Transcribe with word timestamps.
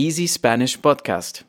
Easy 0.00 0.28
Spanish 0.28 0.78
Podcast. 0.78 1.40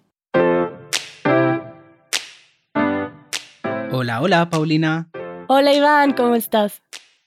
Hola, 3.92 4.22
hola, 4.22 4.50
Paulina. 4.50 5.08
Hola 5.48 5.72
Iván, 5.72 6.14
¿cómo 6.14 6.33
estás? 6.33 6.81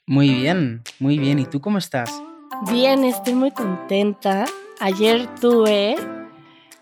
Muy 0.05 0.35
bien, 0.35 0.83
muy 0.99 1.21
bien. 1.21 1.39
¿Y 1.39 1.45
tú 1.45 1.61
cómo 1.61 1.79
estás? 1.79 2.11
Bien, 2.69 3.05
estoy 3.05 3.35
muy 3.35 3.53
contenta. 3.53 4.47
Ayer 4.81 5.33
tuve 5.37 5.95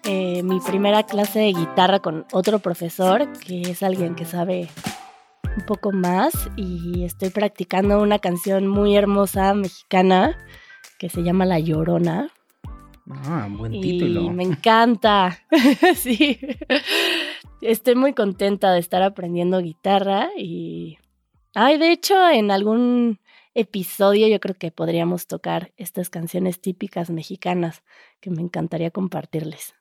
eh, 0.04 0.42
mi 0.42 0.58
primera 0.60 1.02
clase 1.02 1.40
de 1.40 1.52
guitarra 1.52 1.98
con 1.98 2.24
otro 2.32 2.60
profesor, 2.60 3.30
que 3.46 3.60
es 3.60 3.82
alguien 3.82 4.14
que 4.14 4.24
sabe 4.24 4.70
un 5.54 5.66
poco 5.66 5.92
más, 5.92 6.32
y 6.56 7.04
estoy 7.04 7.28
practicando 7.28 8.00
una 8.00 8.18
canción 8.18 8.66
muy 8.68 8.96
hermosa 8.96 9.52
mexicana 9.52 10.38
que 10.98 11.10
se 11.10 11.22
llama 11.22 11.44
La 11.44 11.58
Llorona. 11.58 12.30
Ah, 13.12 13.48
buen 13.50 13.74
y 13.74 13.80
título. 13.80 14.30
me 14.30 14.44
encanta. 14.44 15.38
sí. 15.96 16.38
Estoy 17.60 17.94
muy 17.94 18.14
contenta 18.14 18.72
de 18.72 18.80
estar 18.80 19.02
aprendiendo 19.02 19.60
guitarra 19.60 20.30
y... 20.36 20.98
Ay, 21.54 21.78
de 21.78 21.92
hecho, 21.92 22.30
en 22.30 22.50
algún 22.50 23.18
episodio 23.54 24.28
yo 24.28 24.38
creo 24.38 24.54
que 24.54 24.70
podríamos 24.70 25.26
tocar 25.26 25.72
estas 25.76 26.08
canciones 26.08 26.60
típicas 26.60 27.10
mexicanas 27.10 27.82
que 28.20 28.30
me 28.30 28.40
encantaría 28.40 28.90
compartirles. 28.90 29.74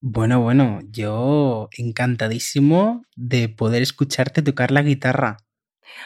Bueno, 0.00 0.40
bueno, 0.40 0.78
yo 0.90 1.68
encantadísimo 1.76 3.02
de 3.16 3.48
poder 3.48 3.82
escucharte 3.82 4.42
tocar 4.42 4.70
la 4.70 4.82
guitarra. 4.82 5.38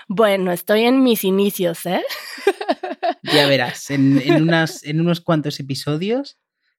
Bueno, 0.09 0.51
estoy 0.51 0.85
en 0.85 1.03
mis 1.03 1.25
inicios, 1.25 1.85
¿eh? 1.85 2.03
Ya 3.23 3.47
verás, 3.47 3.91
en, 3.91 4.21
en 4.23 4.43
unas, 4.43 4.83
en 4.85 5.01
unos 5.01 5.21
cuantos 5.21 5.61
episodios 5.61 6.39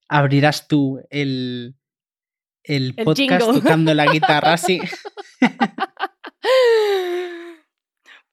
abrirás 0.10 0.68
tú 0.68 1.02
el, 1.10 1.76
el 2.64 2.94
El 2.98 3.06
podcast 3.06 3.42
jingle. 3.46 3.62
tocando 3.62 3.94
la 3.94 4.06
guitarra, 4.12 4.58
sí. 4.58 4.80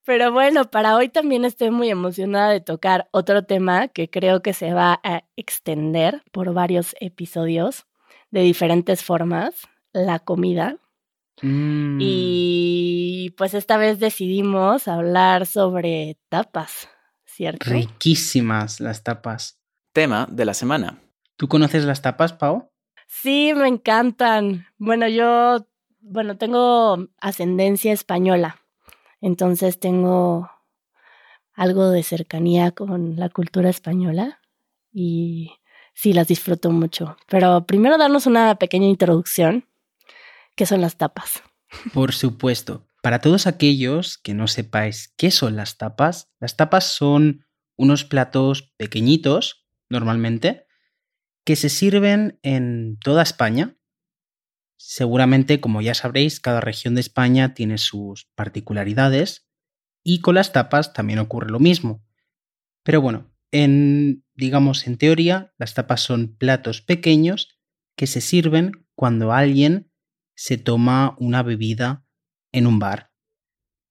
Pero 0.04 0.32
bueno, 0.32 0.70
para 0.70 0.96
hoy 0.96 1.08
también 1.08 1.44
estoy 1.44 1.70
muy 1.70 1.90
emocionada 1.90 2.50
de 2.50 2.60
tocar 2.60 3.08
otro 3.12 3.44
tema 3.44 3.88
que 3.88 4.10
creo 4.10 4.42
que 4.42 4.52
se 4.54 4.72
va 4.72 4.98
a 5.04 5.22
extender 5.36 6.22
por 6.32 6.52
varios 6.52 6.96
episodios 7.00 7.86
de 8.30 8.40
diferentes 8.40 9.04
formas, 9.04 9.54
la 9.92 10.18
comida. 10.18 10.76
Mm, 11.42 11.98
Y 12.00 13.30
pues 13.36 13.54
esta 13.54 13.76
vez 13.76 13.98
decidimos 14.00 14.88
hablar 14.88 15.46
sobre 15.46 16.18
tapas, 16.28 16.88
¿cierto? 17.24 17.70
riquísimas 17.70 18.80
las 18.80 19.04
tapas. 19.04 19.58
Tema 19.92 20.26
de 20.30 20.44
la 20.44 20.54
semana. 20.54 20.98
¿Tú 21.40 21.48
conoces 21.48 21.86
las 21.86 22.02
tapas, 22.02 22.34
Pau? 22.34 22.70
Sí, 23.06 23.54
me 23.56 23.66
encantan. 23.66 24.66
Bueno, 24.76 25.08
yo, 25.08 25.66
bueno, 26.02 26.36
tengo 26.36 27.08
ascendencia 27.18 27.94
española, 27.94 28.60
entonces 29.22 29.80
tengo 29.80 30.50
algo 31.54 31.88
de 31.88 32.02
cercanía 32.02 32.72
con 32.72 33.16
la 33.16 33.30
cultura 33.30 33.70
española 33.70 34.42
y 34.92 35.52
sí, 35.94 36.12
las 36.12 36.28
disfruto 36.28 36.72
mucho. 36.72 37.16
Pero 37.26 37.64
primero 37.64 37.96
darnos 37.96 38.26
una 38.26 38.56
pequeña 38.56 38.88
introducción. 38.88 39.64
¿Qué 40.56 40.66
son 40.66 40.82
las 40.82 40.98
tapas? 40.98 41.42
Por 41.94 42.12
supuesto. 42.12 42.86
Para 43.00 43.20
todos 43.22 43.46
aquellos 43.46 44.18
que 44.18 44.34
no 44.34 44.46
sepáis 44.46 45.14
qué 45.16 45.30
son 45.30 45.56
las 45.56 45.78
tapas, 45.78 46.28
las 46.38 46.56
tapas 46.56 46.84
son 46.84 47.46
unos 47.76 48.04
platos 48.04 48.74
pequeñitos, 48.76 49.64
normalmente, 49.88 50.66
que 51.50 51.56
se 51.56 51.68
sirven 51.68 52.38
en 52.44 52.96
toda 53.00 53.24
España. 53.24 53.76
Seguramente, 54.76 55.60
como 55.60 55.82
ya 55.82 55.94
sabréis, 55.94 56.38
cada 56.38 56.60
región 56.60 56.94
de 56.94 57.00
España 57.00 57.54
tiene 57.54 57.76
sus 57.76 58.30
particularidades 58.36 59.48
y 60.04 60.20
con 60.20 60.36
las 60.36 60.52
tapas 60.52 60.92
también 60.92 61.18
ocurre 61.18 61.50
lo 61.50 61.58
mismo. 61.58 62.04
Pero 62.84 63.00
bueno, 63.00 63.34
en 63.50 64.22
digamos 64.36 64.86
en 64.86 64.96
teoría, 64.96 65.52
las 65.58 65.74
tapas 65.74 66.02
son 66.02 66.36
platos 66.36 66.82
pequeños 66.82 67.58
que 67.96 68.06
se 68.06 68.20
sirven 68.20 68.86
cuando 68.94 69.32
alguien 69.32 69.90
se 70.36 70.56
toma 70.56 71.16
una 71.18 71.42
bebida 71.42 72.06
en 72.52 72.68
un 72.68 72.78
bar. 72.78 73.10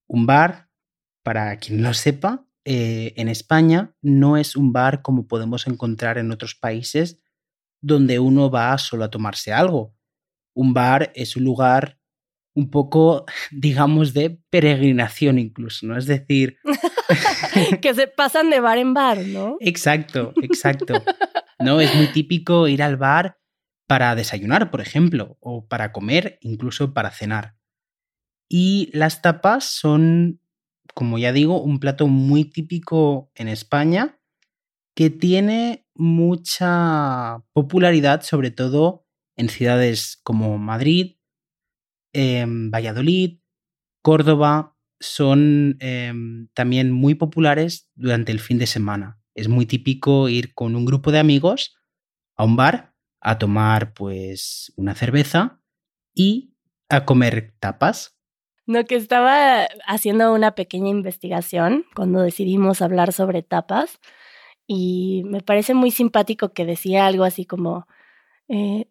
Un 0.08 0.26
bar, 0.26 0.70
para 1.24 1.58
quien 1.58 1.82
no 1.82 1.94
sepa, 1.94 2.48
eh, 2.64 3.12
en 3.18 3.28
España 3.28 3.98
no 4.02 4.38
es 4.38 4.56
un 4.56 4.72
bar 4.72 5.02
como 5.02 5.28
podemos 5.28 5.68
encontrar 5.68 6.18
en 6.18 6.32
otros 6.32 6.56
países 6.56 7.20
donde 7.82 8.20
uno 8.20 8.50
va 8.50 8.78
solo 8.78 9.06
a 9.06 9.10
tomarse 9.10 9.54
algo. 9.54 9.96
Un 10.54 10.74
bar 10.74 11.12
es 11.16 11.36
un 11.36 11.44
lugar 11.44 12.00
un 12.56 12.70
poco, 12.70 13.26
digamos, 13.52 14.14
de 14.14 14.40
peregrinación 14.50 15.40
incluso, 15.40 15.86
¿no? 15.88 15.98
Es 15.98 16.06
decir, 16.06 16.58
que 17.82 17.94
se 17.94 18.08
pasan 18.08 18.50
de 18.50 18.60
bar 18.60 18.78
en 18.78 18.94
bar, 18.94 19.20
¿no? 19.20 19.58
exacto, 19.60 20.34
exacto. 20.42 21.04
No, 21.60 21.82
es 21.82 21.94
muy 21.96 22.08
típico 22.08 22.68
ir 22.68 22.82
al 22.82 22.98
bar 22.98 23.38
para 23.88 24.16
desayunar, 24.16 24.72
por 24.72 24.82
ejemplo, 24.82 25.38
o 25.40 25.68
para 25.68 25.92
comer, 25.92 26.38
incluso 26.42 26.94
para 26.94 27.12
cenar. 27.12 27.56
Y 28.48 28.90
las 28.94 29.22
tapas 29.22 29.66
son, 29.66 30.40
como 30.94 31.18
ya 31.18 31.34
digo, 31.34 31.62
un 31.62 31.80
plato 31.80 32.08
muy 32.08 32.46
típico 32.46 33.32
en 33.36 33.48
España 33.48 34.19
que 35.00 35.10
tiene 35.10 35.88
mucha 35.96 37.42
popularidad, 37.54 38.22
sobre 38.22 38.52
todo 38.52 39.06
en 39.38 39.48
ciudades 39.48 40.20
como 40.24 40.58
Madrid, 40.58 41.16
Valladolid, 42.14 43.40
Córdoba, 44.02 44.76
son 45.00 45.78
em, 45.80 46.50
también 46.54 46.92
muy 46.92 47.16
populares 47.16 47.90
durante 47.96 48.34
el 48.34 48.42
fin 48.42 48.58
de 48.58 48.68
semana. 48.68 49.22
Es 49.36 49.48
muy 49.48 49.66
típico 49.66 50.28
ir 50.28 50.54
con 50.54 50.76
un 50.76 50.84
grupo 50.84 51.14
de 51.14 51.20
amigos 51.20 51.78
a 52.36 52.44
un 52.44 52.58
bar 52.58 52.94
a 53.22 53.38
tomar 53.38 53.94
pues 53.94 54.74
una 54.76 54.96
cerveza 54.96 55.62
y 56.14 56.58
a 56.90 57.06
comer 57.06 57.56
tapas. 57.62 58.20
No, 58.66 58.84
que 58.84 58.98
estaba 58.98 59.66
haciendo 59.88 60.34
una 60.34 60.56
pequeña 60.56 60.90
investigación 60.90 61.86
cuando 61.96 62.20
decidimos 62.20 62.82
hablar 62.82 63.14
sobre 63.14 63.44
tapas 63.44 63.98
y 64.72 65.24
me 65.26 65.42
parece 65.42 65.74
muy 65.74 65.90
simpático 65.90 66.54
que 66.54 66.64
decía 66.64 67.08
algo 67.08 67.24
así 67.24 67.44
como, 67.44 67.88
eh, 68.50 68.86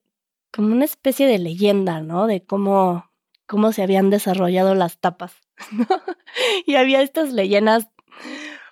como 0.53 0.75
una 0.75 0.85
especie 0.85 1.29
de 1.29 1.39
leyenda, 1.39 2.01
¿no? 2.01 2.27
De 2.27 2.45
cómo, 2.45 3.09
cómo 3.47 3.71
se 3.71 3.85
habían 3.85 4.11
desarrollado 4.11 4.75
las 4.75 4.99
tapas. 4.99 5.37
Y 6.67 6.75
había 6.75 7.01
estas 7.01 7.33
leyendas, 7.33 7.89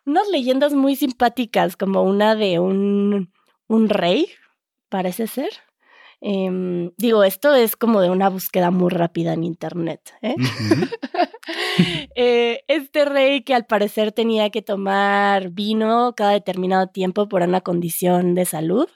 unas 0.04 0.28
leyendas 0.28 0.74
muy 0.74 0.96
simpáticas, 0.96 1.76
como 1.76 2.02
una 2.02 2.34
de 2.34 2.58
un, 2.58 3.32
un 3.68 3.88
rey, 3.88 4.28
parece 4.88 5.28
ser. 5.28 5.50
Em, 6.28 6.90
digo, 6.96 7.22
esto 7.22 7.54
es 7.54 7.76
como 7.76 8.00
de 8.00 8.10
una 8.10 8.28
búsqueda 8.28 8.72
muy 8.72 8.90
rápida 8.90 9.32
en 9.34 9.44
internet. 9.44 10.12
¿eh? 10.22 10.34
Eh, 12.16 12.64
este 12.66 13.04
rey 13.04 13.42
que 13.42 13.54
al 13.54 13.66
parecer 13.66 14.10
tenía 14.10 14.50
que 14.50 14.62
tomar 14.62 15.50
vino 15.50 16.14
cada 16.16 16.32
determinado 16.32 16.88
tiempo 16.88 17.28
por 17.28 17.42
una 17.42 17.60
condición 17.60 18.34
de 18.34 18.44
salud 18.46 18.88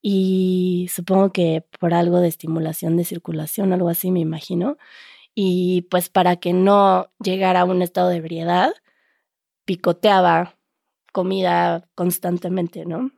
y 0.00 0.88
supongo 0.90 1.32
que 1.32 1.66
por 1.78 1.92
algo 1.92 2.20
de 2.20 2.28
estimulación 2.28 2.96
de 2.96 3.04
circulación, 3.04 3.72
algo 3.74 3.90
así 3.90 4.10
me 4.10 4.20
imagino. 4.20 4.78
Y 5.34 5.82
pues 5.90 6.08
para 6.08 6.36
que 6.36 6.54
no 6.54 7.10
llegara 7.22 7.62
a 7.62 7.64
un 7.64 7.82
estado 7.82 8.08
de 8.08 8.16
ebriedad, 8.16 8.72
picoteaba 9.66 10.56
comida 11.12 11.88
constantemente, 11.94 12.86
¿no? 12.86 13.10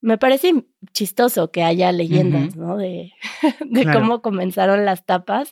Me 0.00 0.16
parece 0.18 0.64
chistoso 0.92 1.50
que 1.50 1.62
haya 1.62 1.92
leyendas. 1.92 2.56
¿no? 2.56 2.76
De, 2.76 3.12
de 3.60 3.82
Claro. 3.82 4.00
cómo 4.00 4.22
comenzaron 4.22 4.84
las 4.84 5.04
tapas 5.04 5.50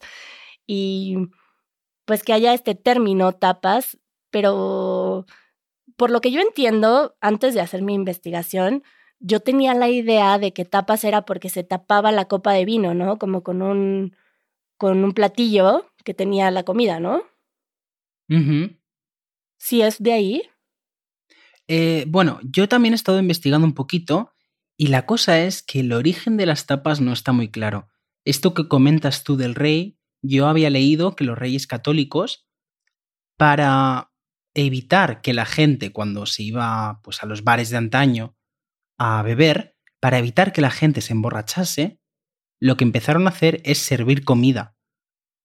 y 0.66 1.16
pues 2.04 2.22
que 2.22 2.32
haya 2.32 2.54
este 2.54 2.74
término 2.74 3.32
tapas, 3.32 3.98
pero 4.30 5.26
por 5.96 6.10
lo 6.10 6.20
que 6.20 6.30
yo 6.30 6.40
entiendo, 6.40 7.16
antes 7.20 7.52
de 7.54 7.60
hacer 7.60 7.82
mi 7.82 7.92
investigación, 7.94 8.82
yo 9.20 9.40
tenía 9.40 9.74
la 9.74 9.88
idea 9.88 10.38
de 10.38 10.52
que 10.52 10.64
tapas 10.64 11.04
era 11.04 11.22
porque 11.26 11.50
se 11.50 11.64
tapaba 11.64 12.12
la 12.12 12.26
copa 12.26 12.52
de 12.52 12.64
vino, 12.64 12.94
¿no? 12.94 13.18
Como 13.18 13.42
con 13.42 13.60
un, 13.62 14.16
con 14.78 15.04
un 15.04 15.12
platillo 15.12 15.90
que 16.04 16.14
tenía 16.14 16.50
la 16.50 16.62
comida, 16.62 17.00
¿no? 17.00 17.22
Si 19.58 19.82
es 19.82 20.02
de 20.02 20.12
ahí. 20.12 20.42
Eh, 21.66 22.04
bueno, 22.08 22.38
yo 22.42 22.68
también 22.68 22.94
he 22.94 22.96
estado 22.96 23.18
investigando 23.18 23.66
un 23.66 23.74
poquito 23.74 24.32
y 24.80 24.86
la 24.86 25.06
cosa 25.06 25.40
es 25.40 25.62
que 25.62 25.80
el 25.80 25.92
origen 25.92 26.36
de 26.36 26.46
las 26.46 26.66
tapas 26.66 27.00
no 27.00 27.12
está 27.12 27.32
muy 27.32 27.50
claro. 27.50 27.88
Esto 28.24 28.54
que 28.54 28.68
comentas 28.68 29.24
tú 29.24 29.36
del 29.36 29.56
rey, 29.56 29.98
yo 30.22 30.46
había 30.46 30.70
leído 30.70 31.16
que 31.16 31.24
los 31.24 31.36
reyes 31.36 31.66
católicos, 31.66 32.48
para 33.36 34.12
evitar 34.54 35.20
que 35.20 35.34
la 35.34 35.46
gente 35.46 35.92
cuando 35.92 36.26
se 36.26 36.44
iba 36.44 37.00
pues, 37.02 37.22
a 37.22 37.26
los 37.26 37.42
bares 37.42 37.70
de 37.70 37.76
antaño 37.76 38.36
a 38.98 39.20
beber, 39.22 39.76
para 40.00 40.18
evitar 40.18 40.52
que 40.52 40.60
la 40.60 40.70
gente 40.70 41.00
se 41.00 41.12
emborrachase, 41.12 42.00
lo 42.60 42.76
que 42.76 42.84
empezaron 42.84 43.26
a 43.26 43.30
hacer 43.30 43.60
es 43.64 43.78
servir 43.78 44.24
comida. 44.24 44.76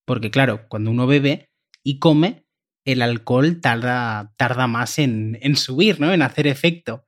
Porque 0.06 0.30
claro, 0.30 0.68
cuando 0.68 0.92
uno 0.92 1.08
bebe 1.08 1.50
y 1.82 1.98
come, 1.98 2.46
el 2.84 3.02
alcohol 3.02 3.60
tarda, 3.60 4.32
más 4.68 4.98
en, 5.00 5.38
en 5.40 5.56
subir, 5.56 5.98
¿no? 5.98 6.12
En 6.12 6.22
hacer 6.22 6.46
efecto. 6.46 7.03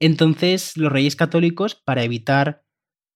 Entonces, 0.00 0.76
los 0.76 0.90
reyes 0.90 1.14
católicos, 1.14 1.74
para 1.74 2.02
evitar 2.02 2.64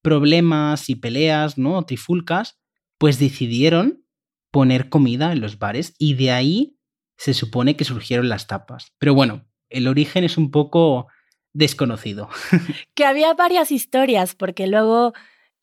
problemas 0.01 0.89
y 0.89 0.95
peleas, 0.95 1.57
¿no? 1.57 1.83
Trifulcas, 1.83 2.59
pues 2.99 3.19
decidieron 3.19 4.05
poner 4.51 4.89
comida 4.89 5.33
en 5.33 5.41
los 5.41 5.59
bares 5.59 5.95
y 5.97 6.13
de 6.13 6.31
ahí 6.31 6.77
se 7.17 7.33
supone 7.33 7.75
que 7.75 7.85
surgieron 7.85 8.29
las 8.29 8.47
tapas. 8.47 8.93
Pero 8.99 9.13
bueno, 9.13 9.45
el 9.69 9.87
origen 9.87 10.23
es 10.23 10.37
un 10.37 10.51
poco 10.51 11.07
desconocido. 11.53 12.29
que 12.93 13.05
había 13.05 13.33
varias 13.33 13.71
historias, 13.71 14.35
porque 14.35 14.67
luego 14.67 15.13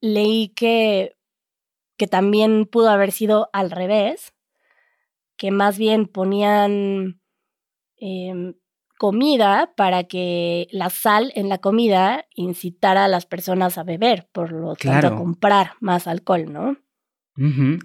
leí 0.00 0.48
que, 0.48 1.16
que 1.96 2.08
también 2.08 2.66
pudo 2.66 2.90
haber 2.90 3.12
sido 3.12 3.48
al 3.52 3.70
revés, 3.70 4.34
que 5.36 5.50
más 5.50 5.78
bien 5.78 6.06
ponían 6.06 7.20
em, 7.96 8.54
comida 9.02 9.72
para 9.76 10.04
que 10.04 10.68
la 10.70 10.88
sal 10.88 11.32
en 11.34 11.48
la 11.48 11.58
comida 11.58 12.24
incitara 12.36 13.06
a 13.06 13.08
las 13.08 13.26
personas 13.26 13.76
a 13.76 13.82
beber, 13.82 14.28
por 14.30 14.52
lo 14.52 14.76
tanto 14.76 15.08
a 15.08 15.16
comprar 15.16 15.72
más 15.80 16.06
alcohol, 16.06 16.52
¿no? 16.52 16.76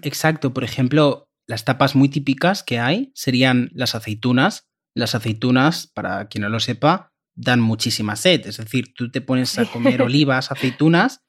exacto. 0.04 0.54
Por 0.54 0.62
ejemplo, 0.62 1.28
las 1.48 1.64
tapas 1.64 1.96
muy 1.96 2.08
típicas 2.08 2.62
que 2.62 2.78
hay 2.78 3.10
serían 3.16 3.68
las 3.72 3.96
aceitunas. 3.96 4.68
Las 4.94 5.16
aceitunas, 5.16 5.88
para 5.88 6.28
quien 6.28 6.42
no 6.42 6.50
lo 6.50 6.60
sepa, 6.60 7.10
dan 7.34 7.60
muchísima 7.60 8.14
sed. 8.14 8.46
Es 8.46 8.58
decir, 8.58 8.94
tú 8.94 9.10
te 9.10 9.20
pones 9.20 9.58
a 9.58 9.64
comer 9.64 10.02
olivas, 10.02 10.52
aceitunas 10.52 11.24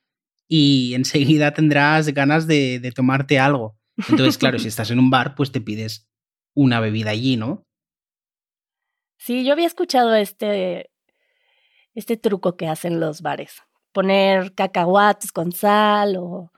y 0.47 0.93
enseguida 0.93 1.55
tendrás 1.55 2.09
ganas 2.09 2.45
de, 2.45 2.79
de 2.79 2.91
tomarte 2.91 3.39
algo. 3.39 3.79
Entonces, 4.07 4.37
claro, 4.37 4.59
si 4.59 4.67
estás 4.67 4.91
en 4.91 4.99
un 4.99 5.09
bar, 5.09 5.33
pues 5.33 5.51
te 5.51 5.61
pides 5.61 6.07
una 6.55 6.79
bebida 6.79 7.09
allí, 7.09 7.37
¿no? 7.37 7.65
Sí, 9.19 9.45
yo 9.45 9.53
había 9.53 9.67
escuchado 9.67 10.15
este, 10.15 10.89
este 11.93 12.17
truco 12.17 12.55
que 12.55 12.67
hacen 12.67 12.99
los 12.99 13.21
bares. 13.21 13.61
Poner 13.91 14.55
cacahuates 14.55 15.31
con 15.31 15.51
sal 15.51 16.15
o... 16.17 16.51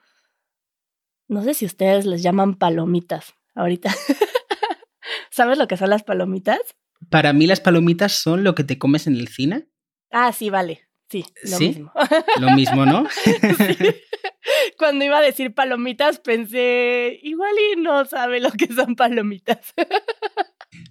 No 1.28 1.44
sé 1.44 1.56
si 1.56 1.66
ustedes 1.66 2.06
les 2.06 2.22
llaman 2.22 2.56
palomitas 2.56 3.34
ahorita. 3.56 3.94
¿Sabes 5.32 5.58
lo 5.58 5.68
que 5.68 5.76
son 5.76 5.90
las 5.90 6.04
palomitas? 6.04 6.60
Para 7.10 7.34
mí 7.34 7.48
las 7.48 7.60
palomitas 7.60 8.12
son 8.12 8.44
lo 8.44 8.54
que 8.54 8.64
te 8.64 8.78
comes 8.78 9.08
en 9.08 9.16
el 9.16 9.28
cine. 9.28 9.68
Ah, 10.12 10.32
sí, 10.32 10.50
vale. 10.50 10.88
Sí, 11.10 11.26
lo 11.44 11.60
mismo. 11.60 11.92
Lo 12.40 12.52
mismo, 12.52 12.86
¿no? 12.86 13.06
Cuando 14.78 15.04
iba 15.04 15.18
a 15.18 15.22
decir 15.22 15.54
palomitas 15.54 16.20
pensé, 16.20 17.20
igual 17.22 17.52
y 17.74 17.82
no 17.82 18.06
sabe 18.06 18.40
lo 18.40 18.50
que 18.52 18.68
son 18.68 18.96
palomitas. 18.96 19.74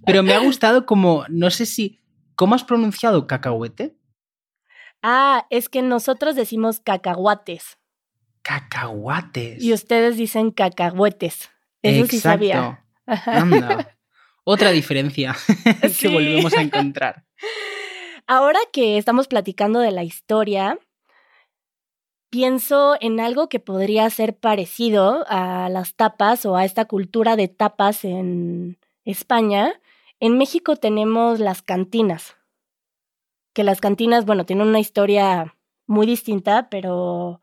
Pero 0.04 0.22
me 0.22 0.32
ha 0.32 0.38
gustado 0.38 0.86
como, 0.86 1.24
no 1.28 1.50
sé 1.50 1.66
si, 1.66 2.00
¿cómo 2.34 2.54
has 2.54 2.64
pronunciado 2.64 3.26
cacahuete? 3.26 3.96
Ah, 5.02 5.46
es 5.50 5.68
que 5.68 5.82
nosotros 5.82 6.36
decimos 6.36 6.80
cacahuates. 6.80 7.78
Cacahuates. 8.42 9.62
Y 9.62 9.72
ustedes 9.72 10.16
dicen 10.16 10.50
cacahuetes. 10.50 11.50
Eso 11.82 12.06
sí 12.06 12.20
sabía. 12.20 12.84
Otra 14.44 14.70
diferencia 14.70 15.36
que 16.00 16.08
volvemos 16.08 16.52
a 16.54 16.62
encontrar. 16.62 17.24
Ahora 18.26 18.58
que 18.72 18.98
estamos 18.98 19.28
platicando 19.28 19.80
de 19.80 19.90
la 19.90 20.04
historia, 20.04 20.78
pienso 22.30 22.96
en 23.00 23.20
algo 23.20 23.48
que 23.48 23.60
podría 23.60 24.08
ser 24.10 24.36
parecido 24.36 25.24
a 25.28 25.68
las 25.68 25.94
tapas 25.94 26.46
o 26.46 26.56
a 26.56 26.64
esta 26.64 26.84
cultura 26.86 27.36
de 27.36 27.48
tapas 27.48 28.04
en 28.04 28.78
España. 29.10 29.80
En 30.20 30.38
México 30.38 30.76
tenemos 30.76 31.40
las 31.40 31.62
cantinas, 31.62 32.36
que 33.52 33.64
las 33.64 33.80
cantinas, 33.80 34.26
bueno, 34.26 34.44
tienen 34.46 34.68
una 34.68 34.80
historia 34.80 35.56
muy 35.86 36.06
distinta, 36.06 36.68
pero 36.70 37.42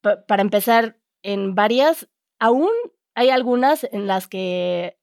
para 0.00 0.42
empezar, 0.42 0.98
en 1.22 1.54
varias, 1.54 2.08
aún 2.38 2.70
hay 3.14 3.30
algunas 3.30 3.84
en 3.84 4.06
las 4.06 4.28
que, 4.28 4.98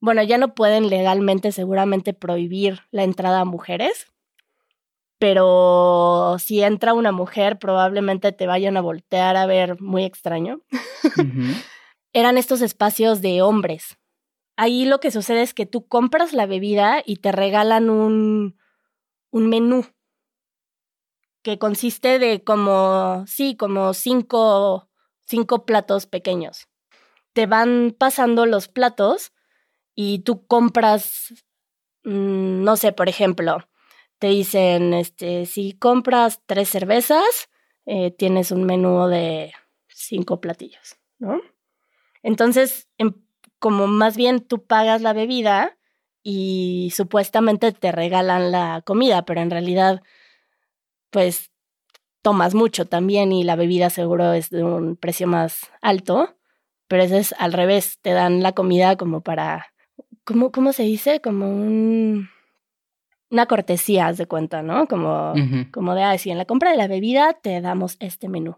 bueno, 0.00 0.22
ya 0.22 0.38
no 0.38 0.54
pueden 0.54 0.90
legalmente 0.90 1.52
seguramente 1.52 2.12
prohibir 2.14 2.80
la 2.90 3.04
entrada 3.04 3.40
a 3.40 3.44
mujeres, 3.44 4.12
pero 5.20 6.36
si 6.38 6.62
entra 6.62 6.94
una 6.94 7.12
mujer 7.12 7.58
probablemente 7.58 8.32
te 8.32 8.46
vayan 8.46 8.78
a 8.78 8.80
voltear 8.80 9.36
a 9.36 9.46
ver 9.46 9.80
muy 9.80 10.04
extraño. 10.04 10.62
Eran 12.12 12.38
estos 12.38 12.62
espacios 12.62 13.20
de 13.20 13.42
hombres. 13.42 13.99
Ahí 14.62 14.84
lo 14.84 15.00
que 15.00 15.10
sucede 15.10 15.40
es 15.40 15.54
que 15.54 15.64
tú 15.64 15.88
compras 15.88 16.34
la 16.34 16.44
bebida 16.44 17.02
y 17.06 17.16
te 17.16 17.32
regalan 17.32 17.88
un, 17.88 18.58
un 19.30 19.48
menú 19.48 19.86
que 21.40 21.58
consiste 21.58 22.18
de 22.18 22.44
como, 22.44 23.24
sí, 23.26 23.56
como 23.56 23.94
cinco, 23.94 24.90
cinco 25.24 25.64
platos 25.64 26.04
pequeños. 26.04 26.68
Te 27.32 27.46
van 27.46 27.96
pasando 27.98 28.44
los 28.44 28.68
platos 28.68 29.32
y 29.94 30.18
tú 30.24 30.46
compras, 30.46 31.32
mm, 32.04 32.62
no 32.62 32.76
sé, 32.76 32.92
por 32.92 33.08
ejemplo, 33.08 33.66
te 34.18 34.26
dicen, 34.26 34.92
este, 34.92 35.46
si 35.46 35.72
compras 35.72 36.42
tres 36.44 36.68
cervezas, 36.68 37.48
eh, 37.86 38.10
tienes 38.10 38.50
un 38.50 38.64
menú 38.64 39.06
de 39.06 39.54
cinco 39.88 40.42
platillos, 40.42 40.98
¿no? 41.18 41.40
Entonces, 42.22 42.90
em, 42.98 43.14
como 43.60 43.86
más 43.86 44.16
bien 44.16 44.40
tú 44.40 44.64
pagas 44.64 45.02
la 45.02 45.12
bebida 45.12 45.76
y 46.22 46.92
supuestamente 46.94 47.72
te 47.72 47.92
regalan 47.92 48.50
la 48.50 48.82
comida, 48.84 49.24
pero 49.24 49.40
en 49.40 49.50
realidad 49.50 50.02
pues 51.10 51.52
tomas 52.22 52.54
mucho 52.54 52.86
también 52.86 53.32
y 53.32 53.44
la 53.44 53.56
bebida 53.56 53.90
seguro 53.90 54.32
es 54.32 54.50
de 54.50 54.64
un 54.64 54.96
precio 54.96 55.26
más 55.26 55.70
alto, 55.80 56.36
pero 56.88 57.02
eso 57.02 57.16
es 57.16 57.34
al 57.38 57.52
revés, 57.52 57.98
te 58.02 58.10
dan 58.10 58.42
la 58.42 58.52
comida 58.52 58.96
como 58.96 59.20
para, 59.20 59.72
¿cómo, 60.24 60.50
cómo 60.52 60.72
se 60.72 60.82
dice? 60.82 61.20
Como 61.20 61.48
un, 61.48 62.28
una 63.30 63.46
cortesía, 63.46 64.08
haz 64.08 64.18
de 64.18 64.26
cuenta, 64.26 64.62
¿no? 64.62 64.86
Como, 64.88 65.34
como 65.72 65.94
de, 65.94 66.02
ah, 66.02 66.18
si 66.18 66.30
en 66.30 66.38
la 66.38 66.46
compra 66.46 66.70
de 66.70 66.76
la 66.76 66.88
bebida 66.88 67.34
te 67.34 67.60
damos 67.60 67.96
este 68.00 68.28
menú. 68.28 68.56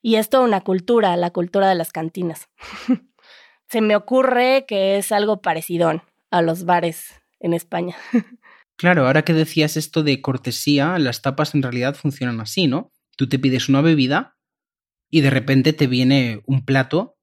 Y 0.00 0.16
es 0.16 0.28
toda 0.28 0.44
una 0.44 0.60
cultura, 0.60 1.16
la 1.16 1.30
cultura 1.30 1.68
de 1.68 1.74
las 1.74 1.92
cantinas. 1.92 2.48
se 3.70 3.80
me 3.80 3.96
ocurre 3.96 4.64
que 4.66 4.96
es 4.96 5.12
algo 5.12 5.40
parecido 5.40 6.02
a 6.30 6.42
los 6.42 6.64
bares 6.64 7.14
en 7.40 7.54
España. 7.54 7.96
Claro, 8.80 9.08
ahora 9.08 9.22
que 9.22 9.32
decías 9.32 9.76
esto 9.76 10.04
de 10.04 10.22
cortesía, 10.22 11.00
las 11.00 11.20
tapas 11.20 11.52
en 11.56 11.64
realidad 11.64 11.96
funcionan 11.96 12.40
así, 12.40 12.68
¿no? 12.68 12.92
Tú 13.16 13.28
te 13.28 13.40
pides 13.40 13.68
una 13.68 13.80
bebida 13.80 14.38
y 15.10 15.20
de 15.20 15.30
repente 15.30 15.72
te 15.72 15.88
viene 15.88 16.42
un 16.46 16.64
plato 16.64 17.18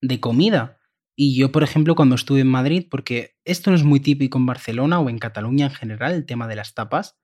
de 0.00 0.18
comida. 0.18 0.78
Y 1.14 1.36
yo, 1.36 1.52
por 1.52 1.62
ejemplo, 1.62 1.94
cuando 1.94 2.14
estuve 2.14 2.40
en 2.40 2.48
Madrid, 2.48 2.86
porque 2.90 3.36
esto 3.44 3.68
no 3.68 3.76
es 3.76 3.84
muy 3.84 4.00
típico 4.00 4.38
en 4.38 4.46
Barcelona 4.46 4.98
o 4.98 5.10
en 5.10 5.18
Cataluña 5.18 5.66
en 5.66 5.72
general, 5.72 6.14
el 6.14 6.24
tema 6.24 6.48
de 6.48 6.56
las 6.56 6.72
tapas, 6.72 7.18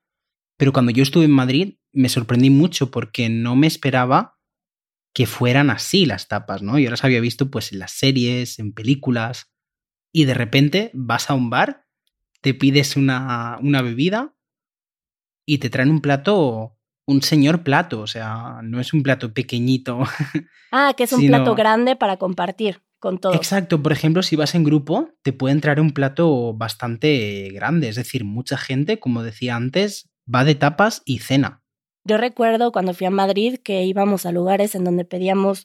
pero 0.58 0.74
cuando 0.74 0.92
yo 0.92 1.02
estuve 1.02 1.24
en 1.24 1.30
Madrid 1.30 1.78
me 1.90 2.10
sorprendí 2.10 2.50
mucho 2.50 2.90
porque 2.90 3.30
no 3.30 3.56
me 3.56 3.66
esperaba 3.66 4.38
que 5.12 5.26
fueran 5.26 5.70
así 5.70 6.06
las 6.06 6.28
tapas, 6.28 6.62
¿no? 6.62 6.78
Yo 6.78 6.90
las 6.90 7.04
había 7.04 7.20
visto 7.20 7.50
pues 7.50 7.72
en 7.72 7.80
las 7.80 7.92
series, 7.92 8.58
en 8.58 8.72
películas, 8.72 9.50
y 10.12 10.24
de 10.24 10.34
repente 10.34 10.90
vas 10.94 11.30
a 11.30 11.34
un 11.34 11.50
bar 11.50 11.86
te 12.40 12.54
pides 12.54 12.96
una, 12.96 13.58
una 13.62 13.82
bebida 13.82 14.34
y 15.46 15.58
te 15.58 15.70
traen 15.70 15.90
un 15.90 16.00
plato, 16.00 16.76
un 17.06 17.22
señor 17.22 17.62
plato, 17.62 18.00
o 18.00 18.06
sea, 18.06 18.60
no 18.62 18.80
es 18.80 18.92
un 18.92 19.02
plato 19.02 19.32
pequeñito. 19.32 20.00
Ah, 20.72 20.94
que 20.96 21.02
es 21.02 21.12
un 21.12 21.26
plato 21.26 21.56
grande 21.56 21.96
para 21.96 22.16
compartir 22.16 22.80
con 23.00 23.18
todos. 23.18 23.34
Exacto, 23.34 23.82
por 23.82 23.90
ejemplo, 23.90 24.22
si 24.22 24.36
vas 24.36 24.54
en 24.54 24.62
grupo, 24.62 25.08
te 25.22 25.32
puede 25.32 25.52
entrar 25.52 25.80
un 25.80 25.90
plato 25.90 26.54
bastante 26.54 27.48
grande, 27.52 27.88
es 27.88 27.96
decir, 27.96 28.24
mucha 28.24 28.56
gente, 28.56 29.00
como 29.00 29.24
decía 29.24 29.56
antes, 29.56 30.08
va 30.32 30.44
de 30.44 30.54
tapas 30.54 31.02
y 31.04 31.18
cena. 31.18 31.59
Yo 32.10 32.16
recuerdo 32.16 32.72
cuando 32.72 32.92
fui 32.92 33.06
a 33.06 33.10
Madrid 33.10 33.60
que 33.62 33.84
íbamos 33.84 34.26
a 34.26 34.32
lugares 34.32 34.74
en 34.74 34.82
donde 34.82 35.04
pedíamos 35.04 35.64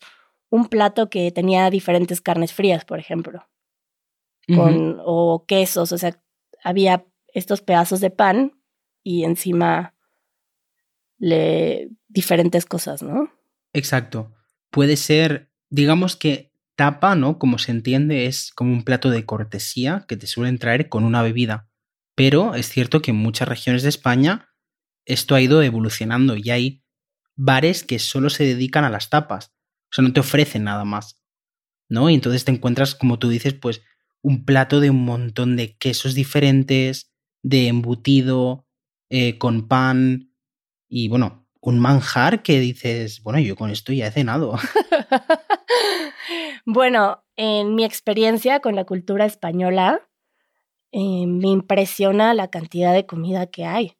un 0.52 0.68
plato 0.68 1.10
que 1.10 1.32
tenía 1.32 1.72
diferentes 1.72 2.22
carnes 2.22 2.54
frías, 2.54 2.86
por 2.86 3.00
ejemplo, 3.00 3.48
con, 4.54 5.02
o 5.04 5.44
quesos, 5.48 5.92
o 5.92 5.98
sea, 5.98 6.22
había 6.64 7.04
estos 7.34 7.62
pedazos 7.62 8.00
de 8.00 8.12
pan 8.12 8.62
y 9.02 9.24
encima 9.24 9.96
le 11.18 11.90
diferentes 12.10 12.68
cosas, 12.68 13.02
¿no? 13.02 13.34
Exacto. 13.74 14.32
Puede 14.70 14.98
ser, 14.98 15.50
digamos 15.72 16.16
que 16.16 16.52
tapa, 16.76 17.16
¿no? 17.16 17.40
Como 17.40 17.58
se 17.58 17.72
entiende, 17.72 18.28
es 18.28 18.52
como 18.54 18.72
un 18.72 18.84
plato 18.84 19.10
de 19.10 19.26
cortesía 19.26 20.06
que 20.08 20.16
te 20.16 20.28
suelen 20.28 20.60
traer 20.60 20.90
con 20.90 21.06
una 21.06 21.24
bebida. 21.24 21.68
Pero 22.14 22.54
es 22.54 22.70
cierto 22.70 23.02
que 23.02 23.10
en 23.10 23.18
muchas 23.18 23.48
regiones 23.48 23.82
de 23.82 23.90
España 23.90 24.52
esto 25.06 25.36
ha 25.36 25.42
ido 25.42 25.62
evolucionando 25.62 26.36
y 26.36 26.50
hay 26.50 26.84
bares 27.36 27.84
que 27.84 28.00
solo 28.00 28.30
se 28.30 28.46
dedican 28.46 28.84
a 28.84 28.90
las 28.90 29.10
tapas. 29.10 29.54
O 29.92 29.96
sea, 29.96 30.04
no 30.04 30.14
te 30.14 30.20
ofrecen 30.20 30.64
nada 30.64 30.86
más. 30.86 31.22
¿No? 31.88 32.10
Y 32.10 32.16
entonces 32.16 32.46
te 32.46 32.52
encuentras, 32.52 32.96
como 32.96 33.20
tú 33.20 33.30
dices, 33.30 33.54
pues 33.54 33.84
un 34.22 34.44
plato 34.44 34.80
de 34.80 34.90
un 34.90 35.06
montón 35.06 35.56
de 35.56 35.78
quesos 35.78 36.16
diferentes, 36.16 37.14
de 37.44 37.68
embutido, 37.68 38.66
eh, 39.10 39.38
con 39.38 39.68
pan 39.68 40.32
y 40.90 41.10
bueno, 41.10 41.48
un 41.62 41.80
manjar 41.80 42.42
que 42.42 42.60
dices, 42.60 43.22
bueno, 43.22 43.40
yo 43.40 43.56
con 43.56 43.70
esto 43.70 43.94
ya 43.94 44.08
he 44.08 44.12
cenado. 44.12 44.58
bueno, 46.66 47.24
en 47.36 47.76
mi 47.76 47.86
experiencia 47.86 48.62
con 48.62 48.76
la 48.76 48.86
cultura 48.86 49.26
española, 49.26 50.02
eh, 50.92 51.28
me 51.28 51.50
impresiona 51.50 52.34
la 52.34 52.50
cantidad 52.50 52.94
de 52.94 53.06
comida 53.06 53.48
que 53.48 53.66
hay. 53.66 53.96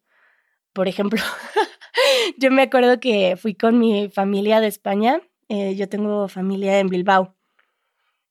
Por 0.76 0.88
ejemplo, 0.88 1.18
yo 2.36 2.50
me 2.50 2.60
acuerdo 2.60 3.00
que 3.00 3.38
fui 3.38 3.54
con 3.54 3.78
mi 3.78 4.10
familia 4.10 4.60
de 4.60 4.66
España, 4.66 5.22
eh, 5.48 5.74
yo 5.74 5.88
tengo 5.88 6.28
familia 6.28 6.78
en 6.80 6.90
Bilbao, 6.90 7.34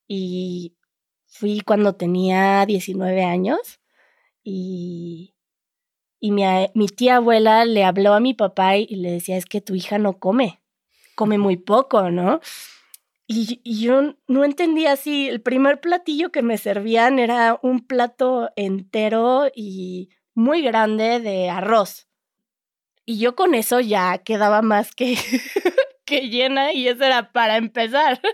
y 0.06 0.76
fui 1.26 1.60
cuando 1.62 1.96
tenía 1.96 2.64
19 2.64 3.24
años 3.24 3.80
y, 4.44 5.34
y 6.20 6.30
mi, 6.30 6.44
mi, 6.74 6.86
tía 6.86 7.16
abuela 7.16 7.64
le 7.64 7.82
habló 7.82 8.14
a 8.14 8.20
mi 8.20 8.32
papá 8.32 8.76
y 8.76 8.94
le 8.94 9.10
decía, 9.10 9.36
es 9.36 9.46
que 9.46 9.60
tu 9.60 9.74
hija 9.74 9.98
no 9.98 10.20
come, 10.20 10.62
come 11.16 11.38
muy 11.38 11.56
poco, 11.56 12.12
¿no? 12.12 12.38
Y, 13.26 13.60
y 13.64 13.80
yo 13.80 14.14
no 14.28 14.44
entendía 14.44 14.92
así, 14.92 15.28
el 15.28 15.42
primer 15.42 15.80
platillo 15.80 16.30
que 16.30 16.42
me 16.42 16.58
servían 16.58 17.18
era 17.18 17.58
un 17.60 17.84
plato 17.88 18.50
entero 18.54 19.50
y 19.52 20.10
muy 20.32 20.62
grande 20.62 21.18
de 21.18 21.50
arroz. 21.50 22.05
Y 23.06 23.18
yo 23.18 23.36
con 23.36 23.54
eso 23.54 23.80
ya 23.80 24.18
quedaba 24.18 24.62
más 24.62 24.94
que, 24.94 25.16
que 26.04 26.28
llena 26.28 26.72
y 26.72 26.88
eso 26.88 27.04
era 27.04 27.32
para 27.32 27.56
empezar. 27.56 28.20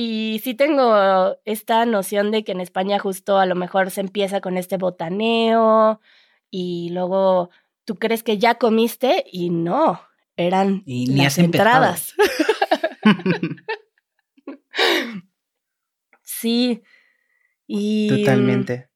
Y 0.00 0.40
sí 0.44 0.54
tengo 0.54 1.36
esta 1.44 1.84
noción 1.84 2.30
de 2.30 2.44
que 2.44 2.52
en 2.52 2.60
España 2.60 3.00
justo 3.00 3.36
a 3.38 3.46
lo 3.46 3.56
mejor 3.56 3.90
se 3.90 4.00
empieza 4.00 4.40
con 4.40 4.56
este 4.56 4.76
botaneo 4.76 6.00
y 6.52 6.90
luego 6.90 7.50
tú 7.84 7.96
crees 7.96 8.22
que 8.22 8.38
ya 8.38 8.56
comiste 8.56 9.24
y 9.32 9.50
no, 9.50 10.00
eran 10.36 10.84
y 10.86 11.16
las 11.16 11.38
entradas. 11.38 12.14
sí. 16.22 16.84
Y 17.66 18.08
mm, 18.08 18.16
Totalmente. 18.18 18.87